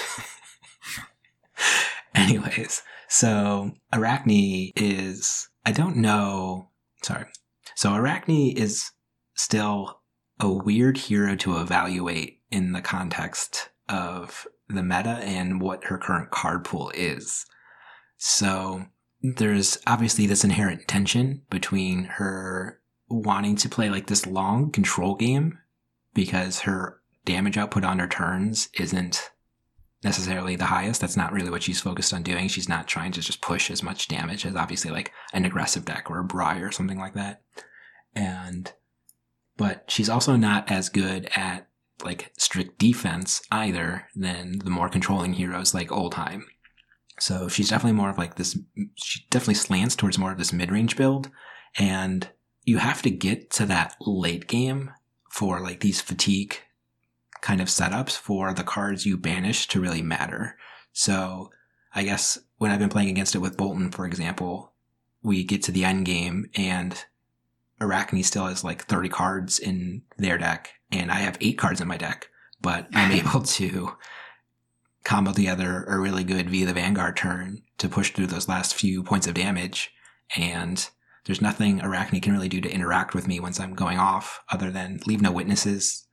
[2.14, 5.48] Anyways, so Arakni is.
[5.64, 6.68] I don't know.
[7.02, 7.26] Sorry.
[7.74, 8.92] So Arakni is
[9.34, 10.00] still
[10.40, 16.30] a weird hero to evaluate in the context of the meta and what her current
[16.30, 17.46] card pool is.
[18.18, 18.86] So
[19.22, 25.58] there's obviously this inherent tension between her wanting to play like this long control game
[26.14, 29.30] because her damage output on her turns isn't
[30.02, 31.00] necessarily the highest.
[31.00, 32.48] That's not really what she's focused on doing.
[32.48, 36.10] She's not trying to just push as much damage as obviously like an aggressive deck
[36.10, 37.42] or a Briar or something like that.
[38.14, 38.72] And
[39.56, 41.68] but she's also not as good at
[42.04, 46.42] like strict defense either than the more controlling heroes like Oldhim.
[47.18, 48.58] So she's definitely more of like this,
[48.96, 51.30] she definitely slants towards more of this mid range build.
[51.78, 52.28] And
[52.64, 54.92] you have to get to that late game
[55.30, 56.58] for like these fatigue
[57.40, 60.58] kind of setups for the cards you banish to really matter.
[60.92, 61.50] So
[61.94, 64.72] I guess when I've been playing against it with Bolton, for example,
[65.22, 67.04] we get to the end game and
[67.80, 71.88] Arakni still has like 30 cards in their deck and I have eight cards in
[71.88, 72.28] my deck,
[72.60, 73.96] but I'm able to
[75.04, 78.74] combo together a really good V of the Vanguard turn to push through those last
[78.74, 79.92] few points of damage.
[80.36, 80.88] And
[81.24, 84.70] there's nothing Arakni can really do to interact with me once I'm going off other
[84.70, 86.06] than leave no witnesses.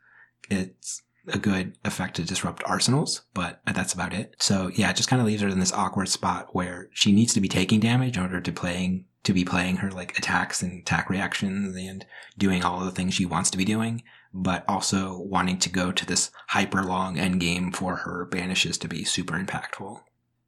[0.50, 4.36] It's a good effect to disrupt arsenals, but that's about it.
[4.40, 7.34] So yeah, it just kind of leaves her in this awkward spot where she needs
[7.34, 10.82] to be taking damage in order to playing to be playing her like attacks and
[10.82, 12.06] attack reactions and
[12.38, 15.92] doing all of the things she wants to be doing, but also wanting to go
[15.92, 20.02] to this hyper long end game for her banishes to be super impactful.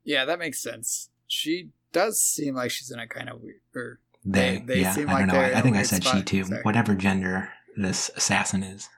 [0.03, 1.09] Yeah, that makes sense.
[1.27, 3.61] She does seem like she's in a kind of weird.
[3.75, 5.39] Or They, they yeah, seem I like don't know.
[5.39, 6.43] I a think I said she too.
[6.43, 6.61] Sorry.
[6.63, 8.89] Whatever gender this assassin is.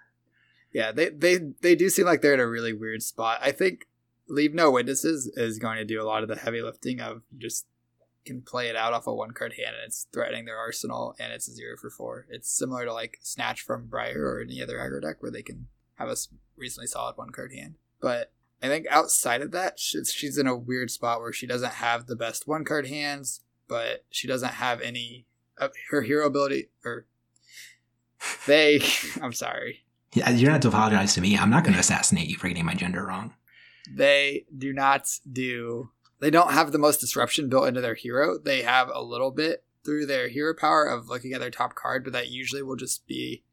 [0.74, 3.40] yeah, they they they do seem like they're in a really weird spot.
[3.42, 3.86] I think
[4.28, 7.66] leave no witnesses is going to do a lot of the heavy lifting of just
[8.28, 11.34] can play it out off a one card hand and it's threatening their arsenal and
[11.34, 12.28] it's a zero for four.
[12.30, 15.68] It's similar to like snatch from Briar or any other aggro deck where they can
[15.96, 16.16] have a
[16.56, 17.76] reasonably solid one card hand.
[18.02, 21.74] But I think outside of that, she's, she's in a weird spot where she doesn't
[21.74, 25.26] have the best one card hands, but she doesn't have any
[25.58, 27.08] of her hero ability or
[28.48, 28.82] they.
[29.22, 29.84] I'm sorry.
[30.13, 31.38] Yeah, you don't have to apologize to me.
[31.38, 33.34] I'm not going to assassinate you for getting my gender wrong.
[33.90, 38.62] they do not do they don't have the most disruption built into their hero they
[38.62, 42.13] have a little bit through their hero power of looking at their top card but
[42.13, 43.43] that usually will just be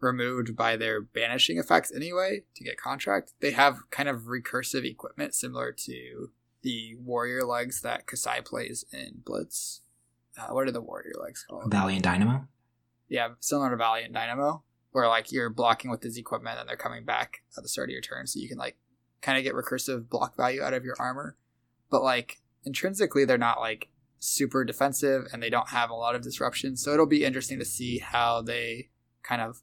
[0.00, 5.34] removed by their banishing effects anyway to get contract they have kind of recursive equipment
[5.34, 6.30] similar to
[6.62, 9.80] the warrior legs that Kassai plays in blitz
[10.38, 12.46] uh, what are the warrior legs called Valiant Dynamo.
[13.08, 17.04] yeah, similar to Valiant Dynamo, where like you're blocking with this equipment and they're coming
[17.04, 18.76] back at the start of your turn, so you can like
[19.22, 21.36] kind of get recursive block value out of your armor.
[21.90, 26.22] But like intrinsically, they're not like super defensive and they don't have a lot of
[26.22, 26.76] disruption.
[26.76, 28.90] So it'll be interesting to see how they
[29.22, 29.62] kind of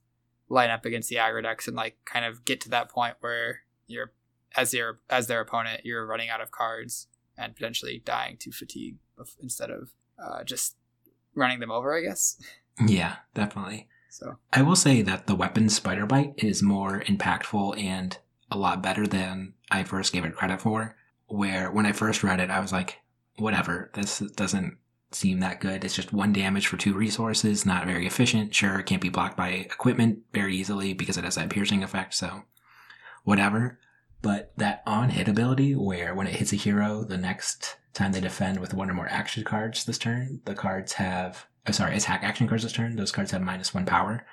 [0.50, 3.62] line up against the aggro decks and like kind of get to that point where
[3.88, 4.12] you're
[4.56, 7.08] as your as their opponent, you're running out of cards
[7.38, 8.98] and potentially dying to fatigue
[9.42, 9.90] instead of
[10.24, 10.76] uh, just
[11.36, 12.40] running them over, I guess.
[12.86, 13.88] Yeah, definitely.
[14.10, 18.18] So I will say that the weapon Spider Bite is more impactful and
[18.52, 20.96] a lot better than I first gave it credit for.
[21.34, 23.02] Where when I first read it, I was like,
[23.38, 24.78] whatever, this doesn't
[25.10, 25.84] seem that good.
[25.84, 28.54] It's just one damage for two resources, not very efficient.
[28.54, 32.13] Sure, it can't be blocked by equipment very easily because it has that piercing effect,
[32.13, 32.43] so
[33.24, 33.80] whatever.
[34.22, 38.22] But that on hit ability, where when it hits a hero, the next time they
[38.22, 42.24] defend with one or more action cards this turn, the cards have, oh, sorry, attack
[42.24, 44.24] action cards this turn, those cards have minus one power.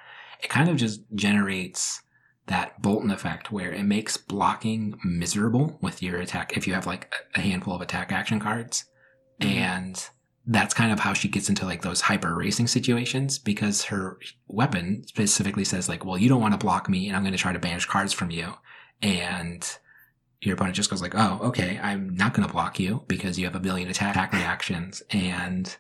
[0.42, 2.02] It kind of just generates
[2.46, 7.14] that Boltyn effect where it makes blocking miserable with your attack if you have like
[7.34, 8.84] a handful of attack action cards.
[9.40, 9.54] Mhm.
[9.54, 10.08] And
[10.46, 15.06] that's kind of how she gets into like those hyper racing situations because her weapon
[15.06, 17.52] specifically says like, well, you don't want to block me and I'm going to try
[17.52, 18.54] to banish cards from you.
[19.02, 19.64] And
[20.40, 23.44] your opponent just goes like, oh, okay, I'm not going to block you because you
[23.44, 25.76] have a billion attack reactions and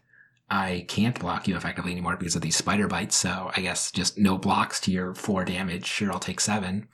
[0.50, 3.16] I can't block you effectively anymore because of these spider bites.
[3.16, 5.86] So I guess just no blocks to your four damage.
[5.86, 6.88] Sure, I'll take seven.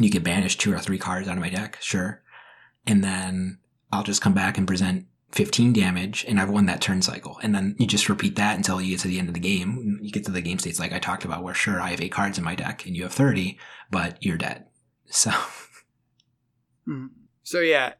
[0.00, 1.78] You can banish two or three cards out of my deck.
[1.80, 2.22] Sure.
[2.84, 3.58] And then
[3.92, 7.38] I'll just come back and present 15 damage and I've won that turn cycle.
[7.42, 10.00] And then you just repeat that until you get to the end of the game.
[10.02, 12.12] You get to the game states like I talked about where sure, I have eight
[12.12, 13.56] cards in my deck and you have 30,
[13.90, 14.66] but you're dead.
[15.06, 15.30] So
[16.86, 17.06] hmm.
[17.44, 17.92] So yeah,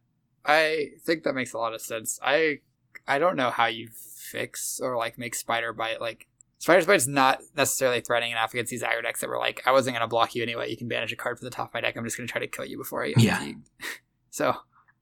[0.44, 2.18] I think that makes a lot of sense.
[2.22, 2.60] I
[3.06, 6.26] I don't know how you fix or like make spider bite like
[6.58, 9.96] spider bite's not necessarily threatening enough against these aggro decks that were like I wasn't
[9.96, 10.70] gonna block you anyway.
[10.70, 11.96] You can banish a card from the top of my deck.
[11.96, 13.38] I'm just gonna try to kill you before I get Yeah.
[13.38, 13.68] fatigued.
[14.30, 14.54] so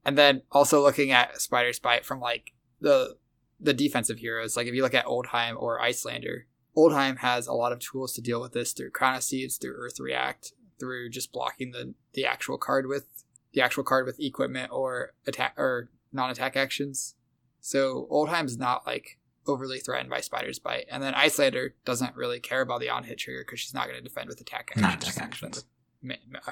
[0.04, 3.16] and then also looking at spider's bite from like the
[3.60, 4.56] the defensive heroes.
[4.56, 8.20] Like if you look at Oldhim or Iyslander, Oldhim has a lot of tools to
[8.20, 12.58] deal with this through Chrono Seeds, through Earth React, through just blocking the the actual
[12.58, 13.06] card with
[13.52, 17.14] the actual card with equipment or attack or non-attack actions.
[17.62, 22.60] So Oldhim's not like overly threatened by Spider's Bite, and then Iyslander doesn't really care
[22.60, 24.82] about the on-hit trigger because she's not going to defend with attack actions.
[24.82, 25.64] Not attack actions.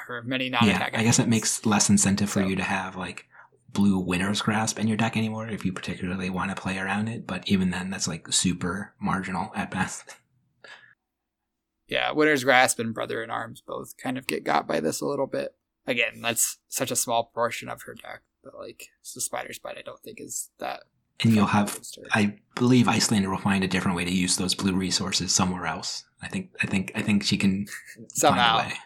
[0.07, 0.93] Her many yeah, non-attack.
[0.93, 3.27] Yeah, I guess it makes less incentive for So- you to have like
[3.73, 7.27] blue winner's grasp in your deck anymore if you particularly want to play around it.
[7.27, 10.17] But even then, that's like super marginal at best.
[11.89, 15.07] yeah, winner's Grasp and Brother in Arms both kind of get got by this a
[15.07, 15.55] little bit.
[15.87, 19.83] Again, that's such a small portion of her deck, but like the Spider's Bite, I
[19.83, 20.85] don't think is that.
[21.23, 21.79] And you'll have.
[22.13, 26.05] I believe Iyslander will find a different way to use those blue resources somewhere else.
[26.23, 27.67] I think I think I think she can
[28.09, 28.59] somehow.
[28.59, 28.79] find a way.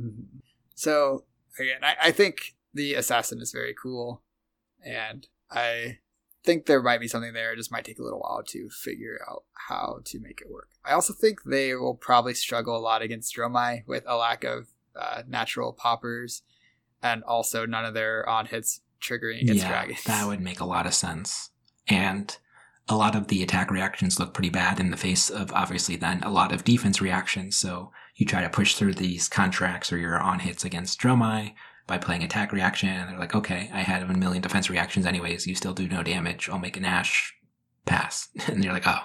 [0.00, 0.24] Mhm.
[0.74, 1.24] So
[1.58, 4.22] again, I, I think the assassin is very cool,
[4.84, 5.98] and I
[6.44, 7.52] think there might be something there.
[7.52, 10.68] It just might take a little while to figure out how to make it work.
[10.84, 14.68] I also think they will probably struggle a lot against Dromai with a lack of
[14.96, 16.42] uh, natural poppers,
[17.02, 20.04] and also none of their on hits triggering against yeah, dragons.
[20.04, 21.50] that would make a lot of sense.
[21.88, 22.36] And
[22.88, 26.22] a lot of the attack reactions look pretty bad in the face of obviously then
[26.22, 27.56] a lot of defense reactions.
[27.56, 31.54] So you try to push through these contracts or your on hits against Dromai
[31.86, 35.46] by playing attack reaction, and they're like, okay, I had a million defense reactions anyways.
[35.46, 36.48] You still do no damage.
[36.48, 37.34] I'll make an Ash
[37.86, 38.28] pass.
[38.46, 39.02] and you're like, oh,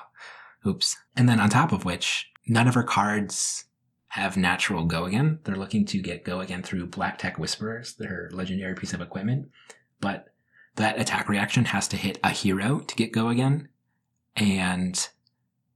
[0.66, 0.96] oops.
[1.16, 3.66] And then on top of which, none of her cards
[4.10, 5.40] have natural go again.
[5.44, 9.50] They're looking to get go again through Blacktek Whisperers, their legendary piece of equipment.
[10.00, 10.28] But
[10.76, 13.70] that attack reaction has to hit a hero to get go again.
[14.36, 15.08] And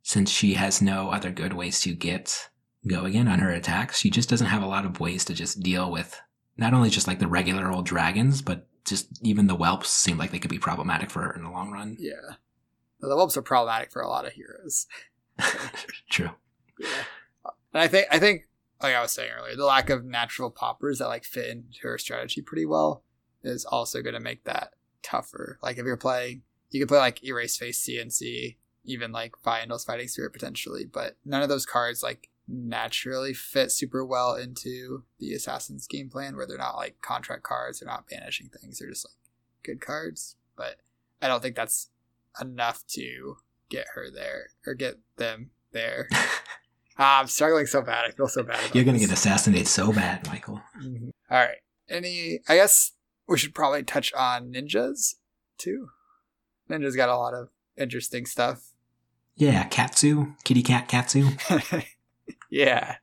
[0.04, 2.50] since she has no other good ways to get
[2.88, 5.62] go again on her attacks, she just doesn't have a lot of ways to just
[5.62, 6.20] deal with
[6.58, 10.32] not only just like the regular old dragons, but just even the whelps seem like
[10.32, 11.98] they could be problematic for her in the long run.
[12.00, 12.36] yeah,
[13.00, 14.88] the whelps are problematic for a lot of heroes.
[16.10, 16.32] True.
[16.80, 16.88] Yeah.
[17.74, 18.48] And I think I think
[18.82, 21.98] like I was saying earlier, the lack of natural poppers that like fit into her
[21.98, 23.04] strategy pretty well
[23.44, 24.74] is also going to make that
[25.04, 25.58] tougher.
[25.62, 30.08] Like if you're playing, you could play like Erase Face CNC, even like Fyendal's Fighting
[30.08, 35.88] Spirit potentially, but none of those cards like naturally fit super well into the Assassin's
[35.88, 39.16] game plan where they're not like contract cards, they're not banishing things, they're just like
[39.64, 40.36] good cards.
[40.56, 40.78] But
[41.22, 41.90] I don't think that's
[42.40, 43.38] enough to
[43.70, 46.08] get her there or get them there.
[46.98, 48.06] Ah, I'm struggling so bad.
[48.06, 48.60] I feel so bad.
[48.76, 50.62] You're going to get assassinated so bad, Michael.
[50.80, 51.10] Mhm.
[51.32, 51.58] All right.
[51.90, 52.42] Any?
[52.48, 52.92] I guess
[53.32, 55.16] we should probably touch on ninjas
[55.58, 55.88] too.
[56.70, 58.72] Ninjas got a lot of interesting stuff.
[59.36, 61.30] Yeah, Katsu, kitty cat Katsu.
[62.50, 62.98] yeah.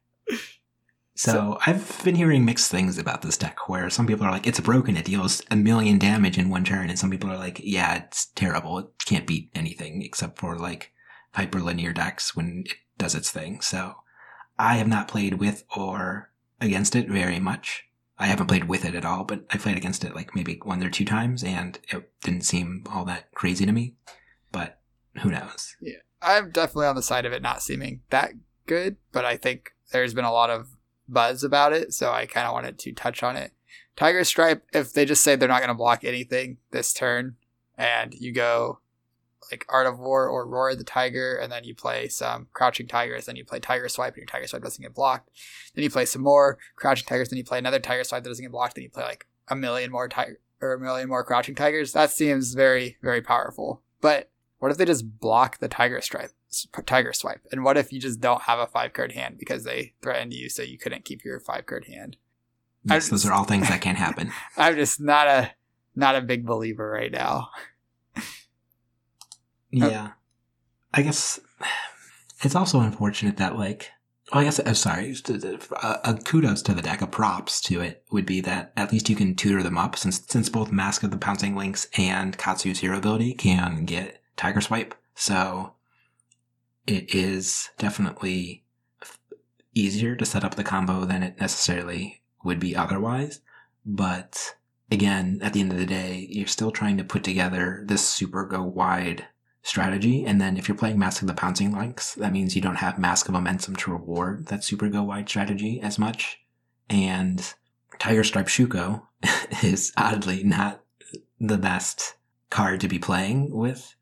[1.16, 4.60] So, I've been hearing mixed things about this deck where some people are like, it's
[4.60, 7.96] broken, it deals a million damage in one turn, and some people are like, yeah,
[7.96, 10.92] it's terrible, it can't beat anything except for like
[11.34, 13.60] hyperlinear decks when it does its thing.
[13.62, 13.96] So
[14.58, 17.87] I have not played with or against it very much.
[18.18, 20.82] I haven't played with it at all, but I played against it like maybe one
[20.82, 23.94] or two times and it didn't seem all that crazy to me.
[24.50, 24.80] But
[25.22, 25.76] who knows?
[25.80, 28.32] Yeah, I'm definitely on the side of it not seeming that
[28.66, 30.76] good, but I think there's been a lot of
[31.08, 33.52] buzz about it, so I kind of wanted to touch on it.
[33.96, 37.36] Tiger Stripe, if they just say they're not going to block anything this turn,
[37.76, 38.80] and you go
[39.50, 42.86] like Art of War or Roar of the Tiger, and then you play some Crouching
[42.86, 45.30] Tigers, then you play Tiger Swipe, and your Tiger Swipe doesn't get blocked.
[45.74, 48.44] Then you play some more Crouching Tigers, then you play another Tiger Swipe that doesn't
[48.44, 51.54] get blocked, then you play like a million more Tiger or a million more Crouching
[51.54, 51.92] Tigers.
[51.92, 53.82] That seems very, very powerful.
[54.00, 56.32] But what if they just block the Tiger Stripe?
[56.86, 57.42] Tiger Swipe.
[57.52, 60.48] And what if you just don't have a five card hand because they threatened you
[60.48, 62.16] so you couldn't keep your five card hand?
[62.84, 64.32] Yes, those are all things that can't happen.
[64.56, 65.50] I'm just not a
[65.94, 67.50] not a big believer right now.
[69.74, 70.08] Uh, yeah.
[70.94, 71.40] I guess
[72.42, 73.90] it's also unfortunate that, like,
[74.32, 77.80] well, I guess, I'm sorry, a, a uh, kudos to the deck, a props to
[77.80, 81.02] it would be that at least you can tutor them up since, since both Mask
[81.02, 84.94] of the Pouncing Lynx and Katsu's hero ability can get Tiger Swipe.
[85.14, 85.72] So
[86.86, 88.64] it is definitely
[89.74, 93.40] easier to set up the combo than it necessarily would be otherwise.
[93.84, 94.56] But
[94.90, 98.44] again, at the end of the day, you're still trying to put together this super
[98.44, 99.26] go wide
[99.62, 100.24] strategy.
[100.24, 102.98] And then if you're playing Mask of the Pouncing Lynx, that means you don't have
[102.98, 106.40] Mask of Momentum to reward that super go wide strategy as much.
[106.88, 107.54] And
[107.98, 109.02] Tiger Stripe Shuko
[109.62, 110.82] is oddly not
[111.40, 112.16] the best
[112.50, 113.94] card to be playing with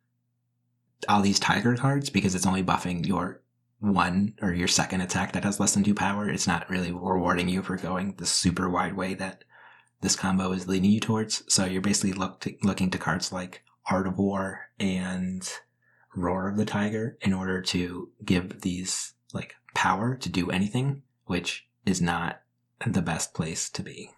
[1.09, 3.43] all these Tiger cards because it's only buffing your
[3.81, 6.29] one or your second attack that has less than two power.
[6.29, 9.45] It's not really rewarding you for going the super wide way that
[10.01, 11.43] this combo is leading you towards.
[11.53, 15.49] So you're basically look to, looking to cards like Art of War and
[16.15, 21.69] Roar of the Tiger in order to give these like power to do anything, which
[21.85, 22.41] is not
[22.87, 24.11] the best place to be.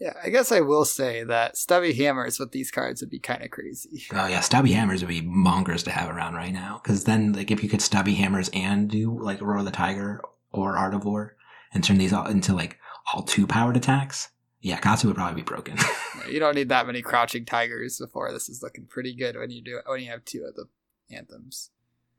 [0.00, 3.42] Yeah, I guess I will say that stubby hammers with these cards would be kind
[3.42, 4.04] of crazy.
[4.12, 6.80] Oh yeah, stubby hammers would be mongers to have around right now.
[6.82, 10.22] Because then, like, if you could stubby hammers and do like Roar of the Tiger
[10.52, 11.36] or Art of War
[11.74, 12.78] and turn these all into like
[13.12, 14.30] all two powered attacks,
[14.60, 15.76] yeah, Katsu would probably be broken.
[16.28, 19.62] You don't need that many crouching tigers before this is looking pretty good when you
[19.62, 20.66] do it when you have two of the
[21.10, 21.70] anthems.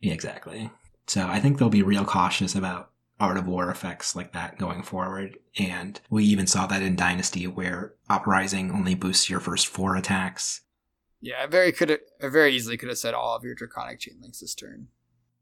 [0.02, 0.70] yeah, exactly.
[1.08, 4.82] So I think they'll be real cautious about Art of War effects like that going
[4.84, 5.38] forward.
[5.58, 10.62] And we even saw that in Dynasty where Uprising only boosts your first four attacks.
[11.22, 14.16] Yeah, I very could I very easily could have said all of your draconic chain
[14.20, 14.88] links this turn.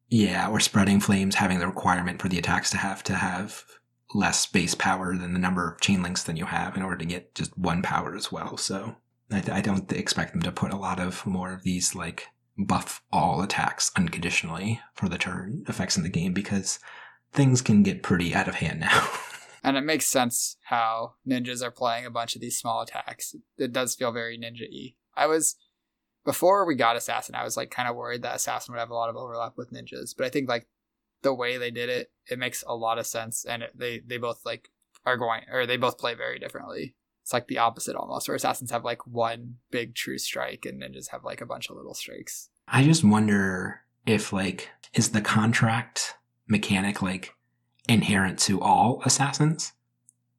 [0.10, 3.64] Yeah, or Spreading Flames having the requirement for the attacks to have to have
[4.14, 7.06] less base power than the number of chain links than you have in order to
[7.06, 8.58] get just one power as well.
[8.58, 8.96] So
[9.32, 13.02] I, I don't expect them to put a lot of more of these like buff
[13.12, 16.80] all attacks unconditionally for the turn effects in the game because
[17.32, 19.10] things can get pretty out of hand now.
[19.64, 23.36] and it makes sense how ninjas are playing a bunch of these small attacks.
[23.58, 24.94] It does feel very ninja y.
[25.16, 25.56] I was
[26.26, 28.96] before we got assassin, I was like kind of worried that assassin would have a
[28.96, 30.68] lot of overlap with ninjas, but I think like
[31.22, 34.18] the way they did it, it makes a lot of sense, and it, they they
[34.18, 34.70] both like
[35.06, 36.96] are going or they both play very differently.
[37.22, 41.10] It's like the opposite almost, where assassins have like one big true strike and ninjas
[41.10, 42.50] have like a bunch of little strikes.
[42.68, 46.16] I just wonder if like is the contract
[46.48, 47.36] mechanic like
[47.88, 49.74] inherent to all assassins,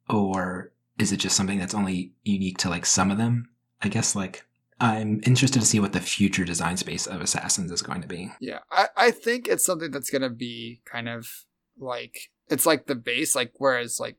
[0.09, 3.49] or is it just something that's only unique to like some of them?
[3.81, 4.45] I guess like
[4.81, 8.31] I'm interested to see what the future design space of Assassins is going to be.
[8.39, 11.45] Yeah, I, I think it's something that's going to be kind of
[11.77, 14.17] like it's like the base, like whereas like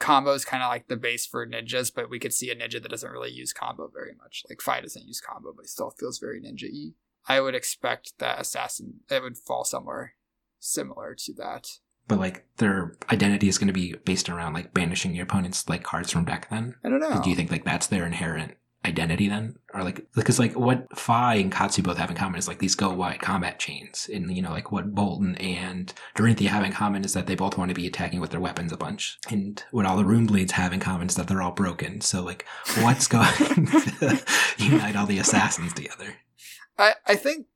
[0.00, 2.82] combo is kind of like the base for ninjas, but we could see a ninja
[2.82, 4.42] that doesn't really use combo very much.
[4.50, 6.90] Like Fai doesn't use combo, but he still feels very ninja y.
[7.28, 10.14] I would expect that Assassin it would fall somewhere
[10.58, 11.68] similar to that.
[12.08, 15.84] But like their identity is going to be based around like banishing your opponent's like
[15.84, 16.48] cards from deck.
[16.50, 17.20] Then I don't know.
[17.22, 18.54] Do you think like that's their inherent
[18.84, 19.56] identity then?
[19.74, 22.74] Or like because like what Fai and Katsu both have in common is like these
[22.74, 27.04] go wide combat chains and you know like what Boltyn and Dorinthia have in common
[27.04, 29.18] is that they both want to be attacking with their weapons a bunch.
[29.28, 32.00] And what all the rune blades have in common is that they're all broken.
[32.00, 32.46] So like
[32.80, 34.24] what's going to
[34.58, 36.16] unite all the assassins together?
[36.78, 37.46] I I think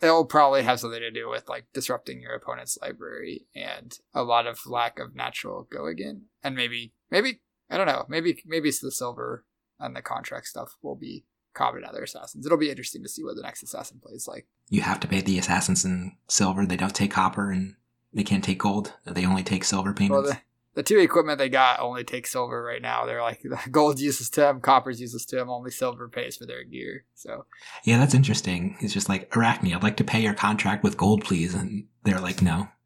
[0.00, 4.46] it'll probably have something to do with like disrupting your opponent's library and a lot
[4.46, 7.40] of lack of natural go again and maybe maybe
[7.70, 9.44] I don't know maybe maybe it's the silver
[9.78, 11.24] and the contract stuff will be
[11.54, 12.46] common in other assassins.
[12.46, 14.46] It'll be interesting to see what the next assassin plays like.
[14.68, 16.64] You have to pay the assassins in silver.
[16.66, 17.74] They don't take copper and
[18.12, 18.92] they can't take gold.
[19.04, 20.10] They only take silver payments.
[20.12, 20.38] Well, the,
[20.74, 23.06] the two equipment they got only take silver right now.
[23.06, 25.50] They're like gold uses to them, copper's uses to them.
[25.50, 27.04] Only silver pays for their gear.
[27.14, 27.46] So
[27.84, 28.76] yeah, that's interesting.
[28.80, 29.74] It's just like Arakni.
[29.74, 32.68] I'd like to pay your contract with gold, please, and they're like, no.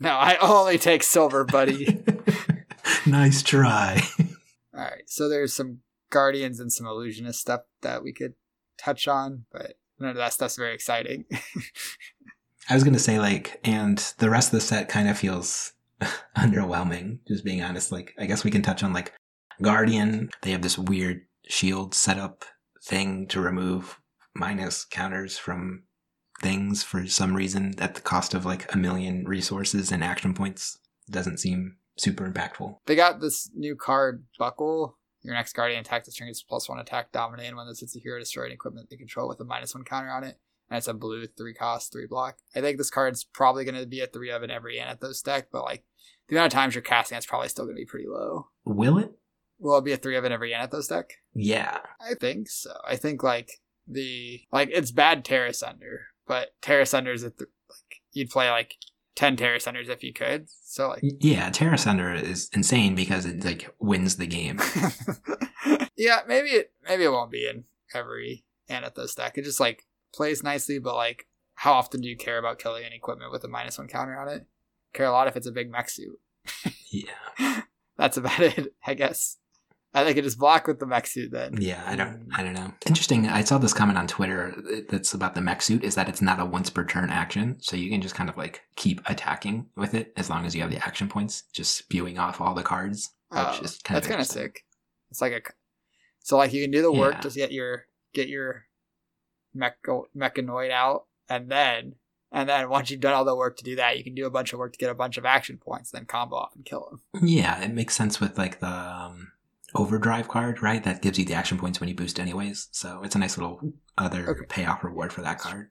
[0.00, 2.04] No, I only take silver, buddy.
[3.06, 4.00] nice try.
[4.72, 5.80] All right, so there's some
[6.10, 8.34] Guardians and some illusionist stuff that we could
[8.78, 11.24] touch on, but none of that stuff's very exciting.
[12.68, 15.72] I was gonna say like, and the rest of the set kind of feels
[16.36, 17.18] underwhelming.
[17.26, 19.12] Just being honest, like I guess we can touch on like
[19.62, 20.30] Guardian.
[20.42, 22.44] They have this weird shield setup
[22.82, 24.00] thing to remove
[24.34, 25.84] minus counters from
[26.40, 30.78] things for some reason at the cost of like a million resources and action points.
[31.10, 32.76] Doesn't seem super impactful.
[32.86, 36.78] They got this new card buckle your next guardian attack this turn gets plus one
[36.78, 39.44] attack dominate, and when this hits a hero, destroy any equipment they control with a
[39.44, 40.38] minus one counter on it.
[40.70, 42.36] And it's a blue three cost, three block.
[42.54, 45.48] I think this card's probably going to be a three of in every Anothos deck,
[45.50, 45.84] but like
[46.28, 48.48] the amount of times you're casting it's probably still going to be pretty low.
[48.64, 49.12] Will it?
[49.58, 51.14] Will it be a three of in every Anothos deck?
[51.34, 51.78] Yeah.
[52.00, 52.72] I think so.
[52.86, 57.50] I think like the like it's bad Tear Asunder, but Tear Asunder is a th-
[57.68, 58.76] like you'd play like
[59.18, 60.46] 10 Tear Asunders if you could.
[60.48, 64.60] So like Yeah, Tear Asunder is insane because it like wins the game.
[65.96, 69.36] yeah, maybe it maybe it won't be in every Anothos deck.
[69.36, 72.92] It just like plays nicely, but like how often do you care about killing an
[72.92, 74.46] equipment with a minus one counter on it?
[74.92, 76.20] Care a lot if it's a big mech suit.
[76.92, 77.62] yeah.
[77.96, 79.38] That's about it, I guess.
[79.98, 81.60] I think it is block with the mech suit then.
[81.60, 82.72] Yeah, I don't I don't know.
[82.86, 83.28] Interesting.
[83.28, 84.54] I saw this comment on Twitter
[84.88, 87.76] that's about the mech suit is that it's not a once per turn action, so
[87.76, 90.70] you can just kind of like keep attacking with it as long as you have
[90.70, 93.10] the action points, just spewing off all the cards.
[93.32, 94.64] Oh, that's kind of sick.
[95.10, 95.40] It's like a
[96.20, 97.20] so like you can do the work yeah.
[97.20, 98.64] to get your get your
[99.56, 101.94] mecha, mechanoid out, and then
[102.30, 104.30] and then once you've done all the work to do that, you can do a
[104.30, 106.88] bunch of work to get a bunch of action points, then combo off and kill
[106.90, 107.26] them.
[107.26, 109.32] Yeah, it makes sense with like the um,
[109.74, 110.82] overdrive card, right?
[110.82, 112.68] That gives you the action points when you boost anyways.
[112.72, 113.60] So it's a nice little
[113.96, 114.46] other okay.
[114.48, 115.70] payoff reward for that card.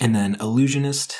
[0.00, 1.16] And then illusionist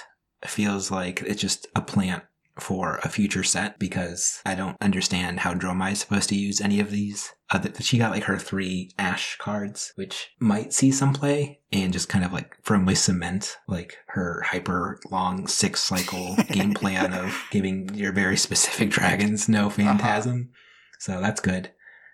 [0.46, 2.24] feels like it's just a plant
[2.62, 6.80] for a future set because I don't understand how Dromai is supposed to use any
[6.80, 7.32] of these.
[7.50, 12.08] Uh, she got like her three Ash cards, which might see some play and just
[12.08, 17.92] kind of like firmly cement like her hyper long six cycle game plan of giving
[17.94, 19.76] your very specific dragons no uh-huh.
[19.76, 20.50] phantasm.
[20.50, 20.96] Uh-huh.
[20.98, 21.72] So that's good.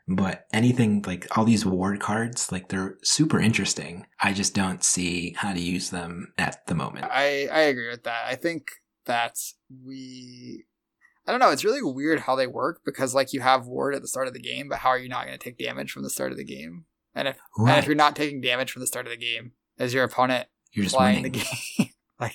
[0.08, 4.06] But anything like all these ward cards, like they're super interesting.
[4.20, 7.06] I just don't see how to use them at the moment.
[7.10, 8.24] I, I agree with that.
[8.26, 8.70] I think
[9.06, 9.38] that
[9.84, 10.64] we
[11.26, 14.02] I don't know, it's really weird how they work because like you have ward at
[14.02, 16.04] the start of the game, but how are you not going to take damage from
[16.04, 16.84] the start of the game?
[17.14, 17.72] And if right.
[17.72, 20.48] and if you're not taking damage from the start of the game, as your opponent
[20.72, 21.30] you're just playing the
[21.78, 21.90] game,
[22.20, 22.34] like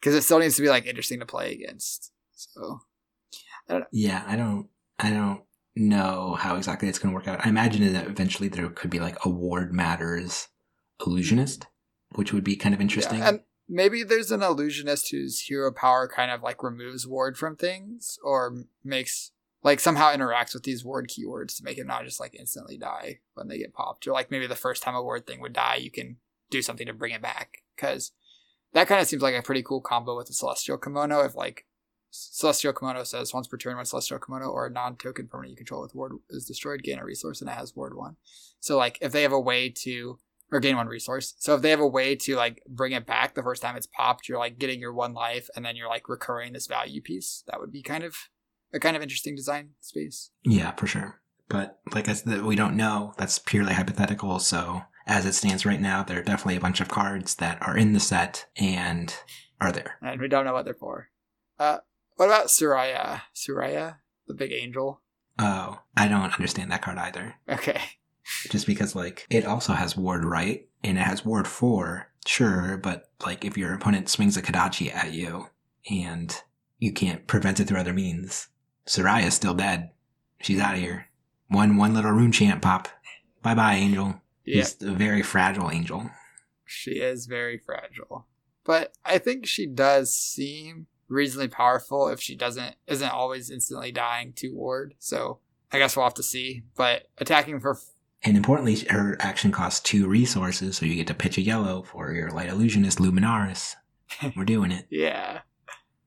[0.00, 2.12] because it still needs to be like interesting to play against.
[2.32, 2.80] So
[3.92, 4.68] Yeah, I don't
[4.98, 5.42] I don't
[5.76, 7.46] know how exactly it's gonna work out.
[7.46, 10.48] I imagine that eventually there could be like a ward matters
[11.06, 11.66] illusionist,
[12.16, 13.20] which would be kind of interesting.
[13.20, 17.56] Yeah, and maybe there's an illusionist whose hero power kind of like removes ward from
[17.56, 22.20] things or makes like somehow interacts with these ward keywords to make it not just
[22.20, 24.06] like instantly die when they get popped.
[24.06, 26.16] Or like maybe the first time a ward thing would die you can
[26.50, 27.62] do something to bring it back.
[27.74, 28.12] Because
[28.74, 31.64] that kind of seems like a pretty cool combo with the celestial kimono if like
[32.10, 35.80] celestial kimono says once per turn when celestial kimono or a non-token permanent you control
[35.80, 38.16] with ward is destroyed gain a resource and it has ward one.
[38.60, 40.18] So like if they have a way to
[40.54, 41.34] or gain one resource.
[41.38, 43.88] So if they have a way to like bring it back the first time it's
[43.88, 47.42] popped, you're like getting your one life and then you're like recurring this value piece.
[47.48, 48.16] That would be kind of
[48.72, 50.30] a kind of interesting design space.
[50.44, 51.20] Yeah, for sure.
[51.48, 53.14] But like I said, we don't know.
[53.18, 54.38] That's purely hypothetical.
[54.38, 57.76] So as it stands right now, there are definitely a bunch of cards that are
[57.76, 59.12] in the set and
[59.60, 59.96] are there.
[60.02, 61.08] And we don't know what they're for.
[61.58, 61.78] Uh,
[62.14, 63.22] what about Suraya?
[63.34, 63.96] Suraya,
[64.28, 65.00] the big angel.
[65.36, 67.34] Oh, I don't understand that card either.
[67.48, 67.80] Okay
[68.50, 73.10] just because like it also has ward right and it has ward four, sure, but
[73.24, 75.48] like if your opponent swings a Kodachi at you
[75.90, 76.42] and
[76.78, 78.48] you can't prevent it through other means,
[78.86, 79.90] Suraya's still dead.
[80.40, 81.06] She's out of here.
[81.48, 82.88] One one little Runechant pop.
[83.42, 84.20] Bye bye, Angel.
[84.44, 84.56] Yeah.
[84.56, 86.10] He's a very fragile angel.
[86.64, 88.26] She is very fragile.
[88.64, 94.32] But I think she does seem reasonably powerful if she doesn't isn't always instantly dying
[94.36, 94.94] to ward.
[94.98, 95.38] So
[95.70, 96.62] I guess we'll have to see.
[96.76, 97.78] But attacking for
[98.24, 102.12] and importantly, her action costs two resources, so you get to pitch a yellow for
[102.12, 103.74] your Light Illusionist Luminaris.
[104.36, 104.86] We're doing it.
[104.90, 105.40] yeah.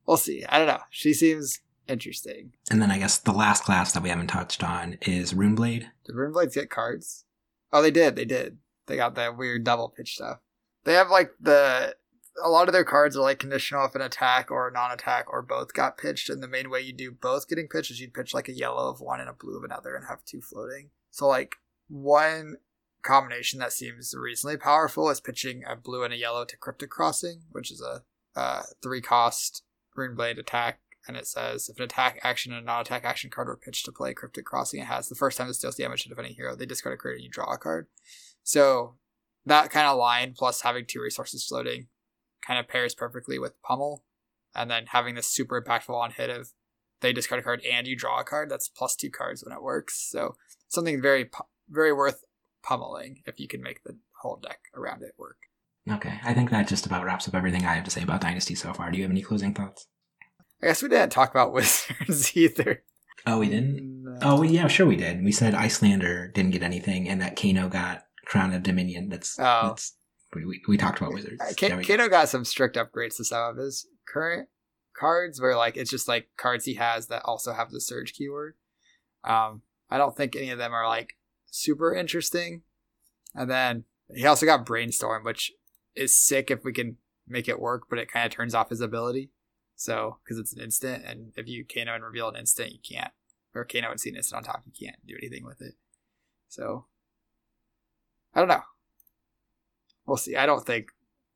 [0.05, 0.45] We'll see.
[0.47, 0.79] I don't know.
[0.89, 2.53] She seems interesting.
[2.71, 5.85] And then I guess the last class that we haven't touched on is Runeblade.
[6.05, 7.25] Did Runeblades get cards?
[7.73, 8.15] Oh, they did.
[8.15, 8.57] They did.
[8.85, 10.39] They got that weird double pitch stuff.
[10.85, 11.93] They have like the
[12.41, 15.41] a lot of their cards are like conditional if an attack or a non-attack or
[15.41, 18.33] both got pitched, and the main way you do both getting pitched is you'd pitch
[18.33, 20.91] like a yellow of one and a blue of another and have two floating.
[21.11, 21.57] So like
[21.87, 22.57] one
[23.01, 27.43] combination that seems reasonably powerful is pitching a blue and a yellow to Cryptic Crossing,
[27.51, 28.03] which is a
[28.37, 29.63] uh, three cost
[29.97, 30.79] Runeblade attack.
[31.07, 33.85] And it says if an attack action and a non attack action card were pitched
[33.85, 36.55] to play Cryptic Crossing, it has the first time it deals damage to defending hero,
[36.55, 37.87] they discard a card and you draw a card.
[38.43, 38.95] So
[39.45, 41.87] that kind of line plus having two resources floating
[42.45, 44.03] kind of pairs perfectly with Pummel.
[44.53, 46.51] And then having this super impactful on hit of
[47.01, 49.61] they discard a card and you draw a card, that's plus two cards when it
[49.61, 50.09] works.
[50.09, 50.35] So
[50.67, 51.29] something very
[51.69, 52.23] very worth
[52.63, 55.37] pummeling if you can make the whole deck around it work.
[55.89, 58.55] Okay, I think that just about wraps up everything I have to say about Dynasty
[58.55, 58.91] so far.
[58.91, 59.87] Do you have any closing thoughts?
[60.61, 62.83] I guess we didn't talk about Wizards either.
[63.25, 64.03] Oh, we didn't?
[64.03, 64.17] No.
[64.21, 65.23] Oh, yeah, sure we did.
[65.23, 69.09] We said Iyslander didn't get anything and that Kano got Crown of Dominion.
[69.09, 69.67] That's, oh.
[69.67, 69.95] that's
[70.33, 71.41] we, we talked about Wizards.
[71.41, 72.09] Uh, K- Kano go.
[72.09, 74.49] got some strict upgrades to some of his current
[74.97, 78.55] cards where like it's just like cards he has that also have the surge keyword.
[79.23, 81.16] Um, I don't think any of them are like
[81.49, 82.61] super interesting.
[83.35, 85.51] And then he also got Brainstorm, which
[85.95, 88.81] is sick if we can make it work, but it kind of turns off his
[88.81, 89.31] ability.
[89.75, 93.11] So, because it's an instant, and if you Kano and reveal an instant, you can't,
[93.53, 95.75] or Kano and see an instant on top, you can't do anything with it.
[96.47, 96.85] So,
[98.33, 98.63] I don't know.
[100.07, 100.35] We'll see.
[100.35, 100.87] I don't think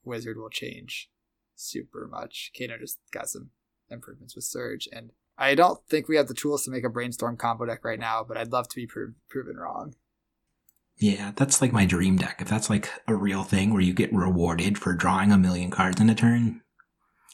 [0.04, 1.12] Wizard will change
[1.56, 2.52] super much.
[2.58, 3.52] Kano just got some
[3.92, 7.38] improvements with Surge, and I don't think we have the tools to make a brainstorm
[7.38, 9.94] combo deck right now, but I'd love to be pro- proven wrong.
[10.98, 12.38] Yeah, that's like my dream deck.
[12.40, 16.00] If that's like a real thing where you get rewarded for drawing a million cards
[16.00, 16.62] in a turn,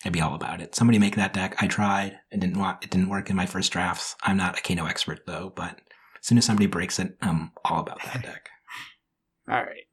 [0.06, 0.76] I'd be all about it.
[0.76, 1.56] Somebody make that deck.
[1.62, 2.18] I tried.
[2.32, 2.84] It didn't want.
[2.84, 4.16] It didn't work in my first drafts.
[4.24, 5.82] I'm not a Kano expert though, but
[6.20, 8.50] as soon as somebody breaks it, I'm all about that deck.
[9.50, 9.86] all right.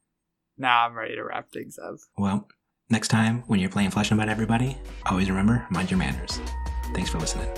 [0.57, 1.97] Now I'm ready to wrap things up.
[2.17, 2.49] Well,
[2.91, 6.41] next time when you're playing Flesh and About Everybody, always remember mind your manners.
[6.95, 7.49] Thanks for listening.